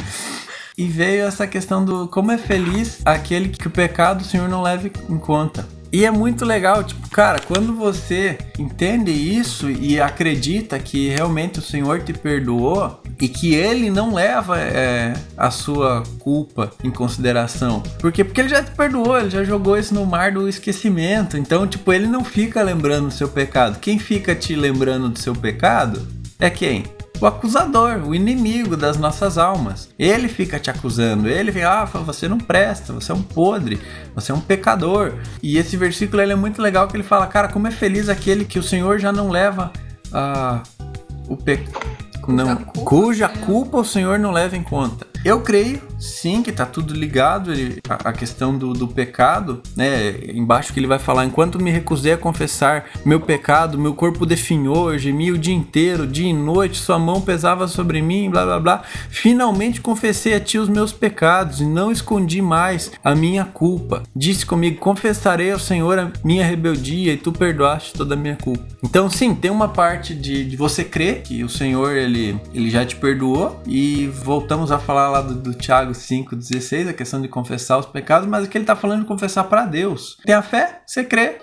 E 0.78 0.86
veio 0.86 1.26
essa 1.26 1.44
questão 1.44 1.84
do 1.84 2.06
como 2.06 2.30
é 2.30 2.38
feliz 2.38 3.00
aquele 3.04 3.48
que 3.48 3.66
o 3.66 3.70
pecado 3.70 4.20
o 4.20 4.24
Senhor 4.24 4.48
não 4.48 4.62
leve 4.62 4.92
em 5.10 5.18
conta. 5.18 5.66
E 5.90 6.04
é 6.04 6.10
muito 6.10 6.44
legal, 6.44 6.84
tipo, 6.84 7.08
cara, 7.10 7.40
quando 7.40 7.74
você 7.74 8.38
entende 8.58 9.10
isso 9.10 9.68
e 9.70 9.98
acredita 9.98 10.78
que 10.78 11.08
realmente 11.08 11.58
o 11.58 11.62
Senhor 11.62 12.00
te 12.02 12.12
perdoou 12.12 13.00
e 13.18 13.26
que 13.26 13.54
Ele 13.54 13.90
não 13.90 14.14
leva 14.14 14.60
é, 14.60 15.14
a 15.36 15.50
sua 15.50 16.04
culpa 16.20 16.70
em 16.84 16.90
consideração. 16.90 17.82
Por 17.98 18.12
quê? 18.12 18.22
Porque 18.22 18.40
Ele 18.40 18.50
já 18.50 18.62
te 18.62 18.70
perdoou, 18.70 19.18
Ele 19.18 19.30
já 19.30 19.42
jogou 19.42 19.76
isso 19.76 19.94
no 19.94 20.06
mar 20.06 20.30
do 20.30 20.48
esquecimento. 20.48 21.36
Então, 21.36 21.66
tipo, 21.66 21.92
Ele 21.92 22.06
não 22.06 22.22
fica 22.22 22.62
lembrando 22.62 23.06
do 23.06 23.12
seu 23.12 23.28
pecado. 23.28 23.80
Quem 23.80 23.98
fica 23.98 24.32
te 24.34 24.54
lembrando 24.54 25.08
do 25.08 25.18
seu 25.18 25.34
pecado 25.34 26.06
é 26.38 26.50
quem? 26.50 26.84
O 27.20 27.26
acusador, 27.26 28.07
o 28.07 28.14
inimigo 28.14 28.76
das 28.76 28.96
nossas 28.96 29.38
almas. 29.38 29.88
Ele 29.98 30.28
fica 30.28 30.59
te 30.59 30.70
acusando, 30.70 31.28
ele 31.28 31.52
fica, 31.52 31.83
ah, 31.83 31.85
você 31.85 32.28
não 32.28 32.38
presta, 32.38 32.92
você 32.92 33.12
é 33.12 33.14
um 33.14 33.22
podre, 33.22 33.81
você 34.14 34.33
é 34.33 34.35
um 34.35 34.40
pecador. 34.40 35.14
E 35.42 35.59
esse 35.59 35.76
versículo 35.76 36.22
ele 36.22 36.33
é 36.33 36.37
muito 36.37 36.62
legal 36.62 36.87
que 36.87 36.96
ele 36.96 37.02
fala, 37.02 37.26
cara, 37.26 37.48
como 37.48 37.66
é 37.66 37.70
feliz 37.70 38.09
aquele 38.09 38.44
que 38.44 38.59
o 38.59 38.62
Senhor 38.62 38.98
já 38.98 39.12
não 39.12 39.31
leva 39.31 39.72
a 40.12 40.62
o 41.28 41.37
pe... 41.37 41.68
não, 42.26 42.57
culpa, 42.57 42.81
cuja 42.81 43.28
culpa 43.28 43.78
o 43.78 43.85
Senhor 43.85 44.18
não 44.18 44.31
leva 44.31 44.57
em 44.57 44.62
conta. 44.62 45.07
Eu 45.24 45.40
creio 45.40 45.83
sim, 45.98 46.42
que 46.42 46.52
tá 46.52 46.64
tudo 46.64 46.94
ligado, 46.94 47.52
ele, 47.52 47.80
a, 47.88 48.11
a 48.11 48.12
questão 48.12 48.56
do, 48.56 48.72
do 48.72 48.87
pecado, 48.87 49.62
né? 49.76 50.14
Embaixo 50.32 50.72
que 50.72 50.80
ele 50.80 50.87
vai 50.87 50.98
falar, 50.98 51.24
enquanto 51.24 51.61
me 51.61 51.70
recusei 51.70 52.12
a 52.12 52.18
confessar 52.18 52.87
meu 53.04 53.20
pecado, 53.20 53.78
meu 53.78 53.94
corpo 53.94 54.24
definhou, 54.24 54.92
eu 54.92 54.98
gemi 54.98 55.32
o 55.32 55.38
dia 55.38 55.54
inteiro, 55.54 56.06
dia 56.06 56.28
e 56.28 56.32
noite, 56.32 56.78
sua 56.78 56.98
mão 56.98 57.20
pesava 57.20 57.66
sobre 57.66 58.00
mim, 58.00 58.30
blá 58.30 58.44
blá 58.44 58.61
blá. 58.61 58.82
Finalmente 59.11 59.80
confessei 59.80 60.34
a 60.34 60.40
ti 60.40 60.58
os 60.58 60.68
meus 60.68 60.92
pecados 60.92 61.61
e 61.61 61.64
não 61.64 61.90
escondi 61.90 62.40
mais 62.40 62.92
a 63.02 63.14
minha 63.14 63.44
culpa. 63.44 64.02
Disse 64.14 64.46
comigo, 64.46 64.78
confessarei 64.78 65.52
ao 65.52 65.58
Senhor 65.58 65.98
a 65.98 66.11
minha 66.24 66.44
rebeldia 66.44 67.12
e 67.12 67.16
tu 67.16 67.32
perdoaste 67.32 67.92
toda 67.92 68.14
a 68.14 68.16
minha 68.16 68.37
culpa. 68.37 68.64
Então, 68.82 69.11
sim, 69.11 69.34
tem 69.34 69.50
uma 69.50 69.68
parte 69.68 70.14
de, 70.14 70.44
de 70.44 70.56
você 70.56 70.84
crer 70.84 71.22
que 71.22 71.42
o 71.42 71.48
Senhor 71.48 71.96
ele, 71.96 72.38
ele 72.54 72.70
já 72.70 72.84
te 72.84 72.96
perdoou 72.96 73.61
e 73.66 74.06
voltamos 74.06 74.70
a 74.70 74.78
falar 74.78 75.08
lá 75.08 75.20
do, 75.20 75.34
do 75.34 75.54
Tiago 75.54 75.88
5,16, 75.92 76.88
a 76.88 76.92
questão 76.92 77.20
de 77.20 77.29
confessar 77.29 77.79
os 77.79 77.87
pecados, 77.87 78.29
mas 78.29 78.44
aqui 78.44 78.57
ele 78.59 78.64
está 78.64 78.77
falando 78.77 79.01
de 79.03 79.07
confessar 79.07 79.44
para 79.44 79.64
Deus. 79.64 80.16
Tem 80.24 80.35
a 80.35 80.42
fé, 80.42 80.83
você 80.87 81.05
crê, 81.05 81.38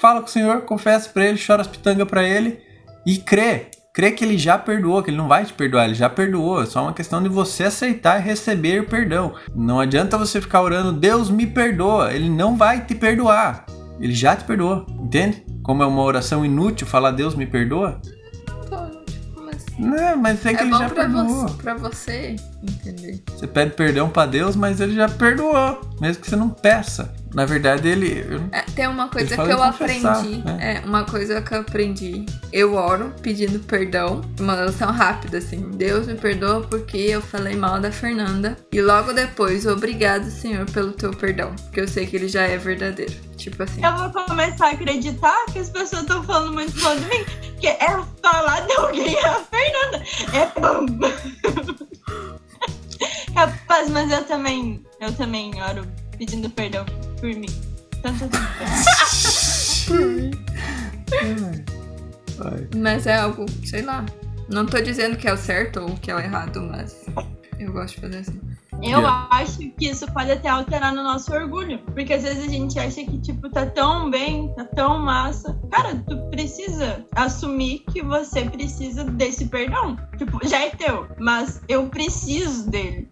fala 0.00 0.20
com 0.20 0.26
o 0.26 0.30
Senhor, 0.30 0.62
confessa 0.62 1.08
para 1.10 1.24
ele, 1.26 1.38
chora 1.44 1.62
as 1.62 1.68
pitangas 1.68 2.06
para 2.08 2.22
ele 2.22 2.60
e 3.06 3.18
crê. 3.18 3.66
Crê 3.94 4.12
que 4.12 4.22
ele 4.22 4.36
já 4.36 4.58
perdoou, 4.58 5.02
que 5.02 5.08
ele 5.08 5.16
não 5.16 5.26
vai 5.26 5.44
te 5.46 5.54
perdoar, 5.54 5.86
ele 5.86 5.94
já 5.94 6.10
perdoou. 6.10 6.62
É 6.62 6.66
só 6.66 6.82
uma 6.82 6.92
questão 6.92 7.22
de 7.22 7.30
você 7.30 7.64
aceitar 7.64 8.20
e 8.20 8.22
receber 8.22 8.82
o 8.82 8.86
perdão. 8.86 9.34
Não 9.54 9.80
adianta 9.80 10.18
você 10.18 10.38
ficar 10.38 10.60
orando, 10.60 10.92
Deus 10.92 11.30
me 11.30 11.46
perdoa. 11.46 12.12
Ele 12.12 12.28
não 12.28 12.56
vai 12.58 12.84
te 12.84 12.94
perdoar. 12.94 13.64
Ele 13.98 14.12
já 14.12 14.36
te 14.36 14.44
perdoou, 14.44 14.84
entende? 15.00 15.42
Como 15.62 15.82
é 15.82 15.86
uma 15.86 16.02
oração 16.02 16.44
inútil 16.44 16.86
falar 16.86 17.12
Deus 17.12 17.34
me 17.34 17.46
perdoa? 17.46 17.98
Não, 19.78 20.16
mas 20.16 20.44
é 20.44 20.54
que 20.54 20.60
É 20.60 20.66
ele 20.66 20.76
já 20.76 20.88
perdoou. 20.88 21.48
você, 21.48 21.54
pra 21.62 21.74
você 21.74 22.36
entender. 22.62 23.22
Você 23.30 23.46
pede 23.46 23.72
perdão 23.74 24.08
pra 24.08 24.26
Deus, 24.26 24.56
mas 24.56 24.80
ele 24.80 24.94
já 24.94 25.08
perdoou, 25.08 25.80
mesmo 26.00 26.22
que 26.22 26.28
você 26.30 26.36
não 26.36 26.48
peça. 26.50 27.14
Na 27.34 27.44
verdade, 27.44 27.86
ele. 27.86 28.24
eu- 28.30 28.48
É, 28.50 28.62
tem 28.62 28.86
uma 28.88 29.08
coisa 29.08 29.34
que 29.36 29.40
eu 29.52 29.62
aprendi. 29.62 30.36
né? 30.42 30.82
É, 30.82 30.86
uma 30.86 31.04
coisa 31.04 31.42
que 31.42 31.52
eu 31.54 31.60
aprendi. 31.60 32.24
Eu 32.50 32.74
oro 32.74 33.12
pedindo 33.20 33.58
perdão. 33.58 34.22
Uma 34.40 34.54
oração 34.54 34.90
rápida, 34.90 35.36
assim. 35.38 35.70
Deus 35.74 36.06
me 36.06 36.14
perdoa 36.14 36.62
porque 36.62 36.96
eu 36.96 37.20
falei 37.20 37.54
mal 37.54 37.78
da 37.78 37.92
Fernanda. 37.92 38.56
E 38.72 38.80
logo 38.80 39.12
depois, 39.12 39.66
obrigado, 39.66 40.30
Senhor, 40.30 40.64
pelo 40.70 40.92
teu 40.92 41.10
perdão. 41.10 41.54
Porque 41.64 41.80
eu 41.80 41.88
sei 41.88 42.06
que 42.06 42.16
ele 42.16 42.28
já 42.28 42.42
é 42.42 42.56
verdadeiro. 42.56 43.12
Tipo 43.36 43.64
assim. 43.64 43.84
Eu 43.84 44.10
vou 44.10 44.24
começar 44.24 44.68
a 44.68 44.70
acreditar 44.70 45.44
que 45.52 45.58
as 45.58 45.68
pessoas 45.68 46.02
estão 46.02 46.22
falando 46.22 46.54
muito 46.54 46.80
mal 46.80 46.96
de 46.96 47.04
mim. 47.04 47.24
Que 47.60 47.66
é 47.66 48.00
falar 48.22 48.60
de 48.66 48.72
alguém 48.74 49.14
é 49.14 49.26
a 49.28 49.40
Fernanda. 49.44 50.02
É 50.32 50.60
bom. 50.60 51.86
Rapaz, 53.36 53.90
mas 53.90 54.10
eu 54.10 54.24
também. 54.24 54.82
Eu 54.98 55.12
também 55.14 55.62
oro 55.62 55.86
pedindo 56.16 56.48
perdão 56.48 56.86
por 57.20 57.28
mim. 57.28 57.46
Tanto 58.02 58.24
Ai. 62.44 62.68
Mas 62.76 63.06
é 63.06 63.16
algo, 63.16 63.44
sei 63.64 63.82
lá. 63.82 64.06
Não 64.48 64.64
tô 64.64 64.80
dizendo 64.80 65.16
que 65.18 65.28
é 65.28 65.32
o 65.32 65.36
certo 65.36 65.80
ou 65.80 65.96
que 65.96 66.10
é 66.10 66.14
o 66.14 66.18
errado, 66.18 66.62
mas 66.62 67.04
eu 67.58 67.72
gosto 67.72 67.94
de 67.96 68.00
fazer 68.00 68.18
assim. 68.18 68.40
Eu 68.82 69.00
Yeah. 69.00 69.28
acho 69.30 69.58
que 69.70 69.86
isso 69.86 70.06
pode 70.12 70.30
até 70.30 70.48
alterar 70.48 70.94
no 70.94 71.02
nosso 71.02 71.32
orgulho. 71.32 71.78
Porque 71.94 72.12
às 72.12 72.22
vezes 72.22 72.44
a 72.44 72.48
gente 72.48 72.78
acha 72.78 73.02
que, 73.04 73.18
tipo, 73.18 73.48
tá 73.48 73.64
tão 73.64 74.10
bem, 74.10 74.52
tá 74.54 74.64
tão 74.64 74.98
massa. 74.98 75.58
Cara, 75.70 75.96
tu 76.06 76.16
precisa 76.30 77.04
assumir 77.14 77.84
que 77.90 78.02
você 78.02 78.44
precisa 78.44 79.02
desse 79.04 79.46
perdão. 79.46 79.96
Tipo, 80.18 80.46
já 80.46 80.62
é 80.62 80.70
teu, 80.70 81.06
mas 81.18 81.62
eu 81.68 81.86
preciso 81.86 82.70
dele. 82.70 83.08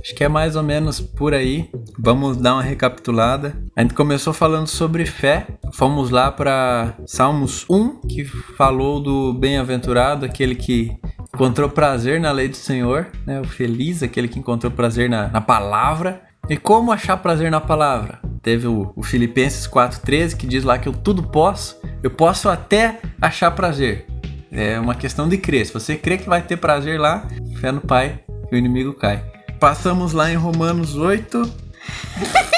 Acho 0.00 0.14
que 0.16 0.24
é 0.24 0.28
mais 0.28 0.56
ou 0.56 0.62
menos 0.62 1.00
por 1.00 1.32
aí. 1.34 1.70
Vamos 1.98 2.36
dar 2.36 2.54
uma 2.54 2.62
recapitulada. 2.62 3.54
A 3.76 3.82
gente 3.82 3.94
começou 3.94 4.32
falando 4.32 4.66
sobre 4.66 5.06
fé. 5.06 5.46
Fomos 5.74 6.10
lá 6.10 6.32
para 6.32 6.96
Salmos 7.06 7.64
1, 7.70 8.00
que 8.08 8.24
falou 8.24 9.00
do 9.00 9.32
bem-aventurado, 9.34 10.24
aquele 10.26 10.56
que 10.56 10.90
encontrou 11.34 11.68
prazer 11.68 12.20
na 12.20 12.30
lei 12.30 12.48
do 12.48 12.56
Senhor, 12.56 13.08
né? 13.26 13.40
O 13.40 13.44
feliz, 13.44 14.02
aquele 14.02 14.28
que 14.28 14.38
encontrou 14.38 14.70
prazer 14.70 15.08
na, 15.08 15.28
na 15.28 15.40
palavra. 15.40 16.22
E 16.48 16.56
como 16.56 16.92
achar 16.92 17.16
prazer 17.16 17.50
na 17.50 17.60
palavra? 17.60 18.20
Teve 18.42 18.66
o, 18.66 18.92
o 18.94 19.02
Filipenses 19.02 19.66
4,13 19.66 20.36
que 20.36 20.46
diz 20.46 20.64
lá 20.64 20.78
que 20.78 20.88
eu 20.88 20.92
tudo 20.92 21.22
posso, 21.22 21.80
eu 22.02 22.10
posso 22.10 22.48
até 22.48 23.00
achar 23.20 23.50
prazer. 23.52 24.06
É 24.50 24.78
uma 24.78 24.94
questão 24.94 25.28
de 25.28 25.38
crer. 25.38 25.64
Se 25.64 25.72
você 25.72 25.96
crê 25.96 26.18
que 26.18 26.28
vai 26.28 26.42
ter 26.42 26.58
prazer 26.58 27.00
lá, 27.00 27.26
fé 27.60 27.72
no 27.72 27.80
Pai, 27.80 28.20
que 28.48 28.54
o 28.54 28.58
inimigo 28.58 28.92
cai. 28.92 29.24
Passamos 29.58 30.12
lá 30.12 30.30
em 30.30 30.34
Romanos 30.34 30.96
8, 30.96 31.50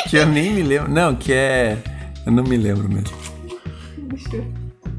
que 0.08 0.16
eu 0.16 0.26
nem 0.26 0.52
me 0.52 0.62
lembro. 0.62 0.90
Não, 0.90 1.14
que 1.14 1.32
é. 1.32 1.78
Eu 2.26 2.32
não 2.32 2.42
me 2.42 2.56
lembro 2.56 2.88
mesmo. 2.88 3.14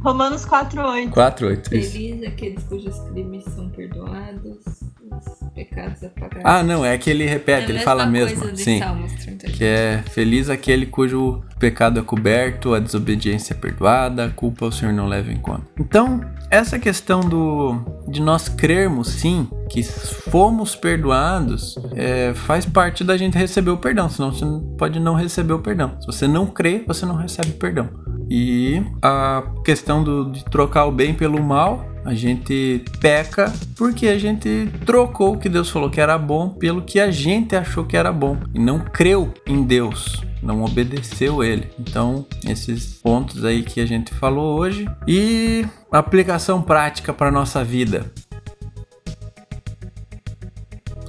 Romanos 0.06 0.46
4,8. 0.46 1.10
4, 1.10 1.48
8, 1.48 1.76
isso. 1.76 1.92
Feliz 1.94 2.24
aqueles 2.28 2.64
cujos 2.66 3.00
crimes 3.10 3.44
são 3.46 3.70
perdoados, 3.70 4.58
os 5.02 5.50
pecados 5.56 6.04
apagados. 6.04 6.42
Ah, 6.44 6.62
não, 6.62 6.86
é 6.86 6.96
que 6.98 7.10
ele 7.10 7.26
repete, 7.26 7.72
ele 7.72 7.80
fala 7.80 8.06
mesmo. 8.06 8.56
Sim. 8.56 8.78
Salmos 8.80 9.12
38. 9.14 9.58
Que 9.58 9.64
é 9.64 10.04
feliz 10.12 10.48
aquele 10.50 10.86
cujo 10.86 11.42
pecado 11.60 12.00
é 12.00 12.04
coberto, 12.04 12.74
a 12.76 12.80
desobediência 12.80 13.54
é 13.54 13.58
perdoada, 13.58 14.26
a 14.26 14.30
culpa 14.30 14.66
o 14.68 14.72
Senhor 14.72 14.94
não 14.94 15.08
leva 15.08 15.32
em 15.32 15.38
conta. 15.38 15.64
Então, 15.80 16.22
essa 16.52 16.78
questão 16.78 17.22
do 17.22 17.82
de 18.08 18.22
nós 18.22 18.48
crermos 18.48 19.08
sim 19.08 19.48
que 19.70 19.82
fomos 19.82 20.76
perdoados 20.76 21.76
é, 21.96 22.34
faz 22.36 22.66
parte 22.66 23.04
da 23.04 23.18
gente 23.18 23.36
receber 23.38 23.72
o 23.72 23.78
perdão, 23.78 24.08
senão 24.08 24.32
você 24.32 24.46
não- 24.46 24.62
pode 24.78 25.00
não 25.00 25.16
receber 25.16 25.54
o 25.54 25.60
perdão. 25.60 25.98
Se 26.00 26.06
você 26.06 26.28
não 26.28 26.46
crê, 26.46 26.84
você 26.86 27.06
não 27.08 27.16
recebe 27.16 27.52
perdão. 27.54 27.90
E 28.30 28.84
a 29.02 29.44
questão 29.64 30.04
do, 30.04 30.32
de 30.32 30.44
trocar 30.46 30.86
o 30.86 30.92
bem 30.92 31.14
pelo 31.14 31.42
mal, 31.42 31.86
a 32.06 32.14
gente 32.14 32.84
peca 33.00 33.52
porque 33.76 34.08
a 34.08 34.18
gente 34.18 34.70
trocou 34.86 35.34
o 35.34 35.38
que 35.38 35.50
Deus 35.50 35.70
falou 35.70 35.90
que 35.90 36.00
era 36.00 36.18
bom 36.18 36.50
pelo 36.50 36.84
que 36.84 37.00
a 37.00 37.10
gente 37.10 37.56
achou 37.56 37.84
que 37.84 37.98
era 37.98 38.12
bom 38.12 38.38
e 38.54 38.60
não 38.60 38.80
creu 38.80 39.34
em 39.48 39.64
Deus, 39.64 40.24
não 40.42 40.64
obedeceu 40.64 41.44
ele. 41.44 41.68
Então, 41.80 42.26
esses 42.48 43.02
pontos 43.02 43.44
aí 43.44 43.64
que 43.64 43.82
a 43.82 43.86
gente 43.86 44.14
falou 44.14 44.60
hoje 44.60 44.86
e 45.08 45.66
aplicação 45.92 46.62
prática 46.62 47.12
para 47.12 47.32
nossa 47.32 47.64
vida. 47.64 48.06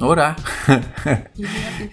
Orar 0.00 0.36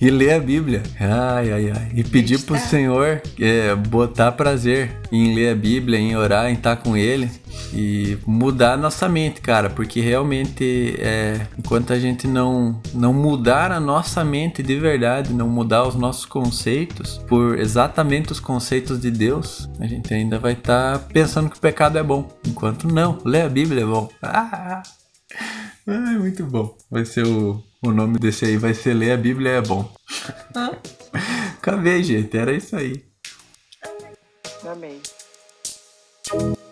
e 0.01 0.09
ler 0.09 0.33
a 0.33 0.39
Bíblia. 0.39 0.83
Ai, 0.99 1.51
ai, 1.51 1.71
ai. 1.71 1.91
E 1.93 2.03
pedir 2.03 2.39
pro 2.39 2.53
Meditar. 2.53 2.69
Senhor 2.69 3.21
é, 3.39 3.75
botar 3.75 4.31
prazer 4.33 4.99
em 5.11 5.33
ler 5.33 5.51
a 5.51 5.55
Bíblia, 5.55 5.97
em 5.97 6.15
orar, 6.15 6.49
em 6.49 6.53
estar 6.53 6.75
com 6.77 6.97
Ele 6.97 7.29
e 7.73 8.17
mudar 8.25 8.73
a 8.73 8.77
nossa 8.77 9.07
mente, 9.07 9.41
cara, 9.41 9.69
porque 9.69 10.01
realmente 10.01 10.95
é, 10.99 11.47
enquanto 11.57 11.93
a 11.93 11.99
gente 11.99 12.27
não 12.27 12.81
não 12.93 13.13
mudar 13.13 13.71
a 13.71 13.79
nossa 13.79 14.23
mente 14.23 14.61
de 14.61 14.79
verdade, 14.79 15.33
não 15.33 15.47
mudar 15.47 15.87
os 15.87 15.95
nossos 15.95 16.25
conceitos 16.25 17.19
por 17.27 17.57
exatamente 17.59 18.31
os 18.31 18.39
conceitos 18.39 18.99
de 18.99 19.09
Deus, 19.09 19.69
a 19.79 19.87
gente 19.87 20.13
ainda 20.13 20.37
vai 20.39 20.53
estar 20.53 20.99
pensando 21.09 21.49
que 21.49 21.57
o 21.57 21.61
pecado 21.61 21.97
é 21.97 22.03
bom, 22.03 22.27
enquanto 22.45 22.87
não, 22.87 23.17
ler 23.23 23.43
a 23.43 23.49
Bíblia 23.49 23.83
é 23.83 23.85
bom. 23.85 24.09
Ah! 24.21 24.83
Ah, 25.85 26.17
muito 26.17 26.45
bom. 26.45 26.77
Vai 26.89 27.05
ser 27.05 27.25
o, 27.25 27.61
o 27.81 27.91
nome 27.91 28.17
desse 28.17 28.45
aí, 28.45 28.57
vai 28.57 28.73
ser 28.73 28.93
Ler 28.93 29.11
a 29.11 29.17
Bíblia 29.17 29.51
é 29.51 29.61
bom. 29.61 29.93
Acabei, 31.57 32.03
gente. 32.03 32.37
Era 32.37 32.53
isso 32.53 32.75
aí. 32.75 33.03
Amém. 34.65 35.01
Amém. 36.31 36.63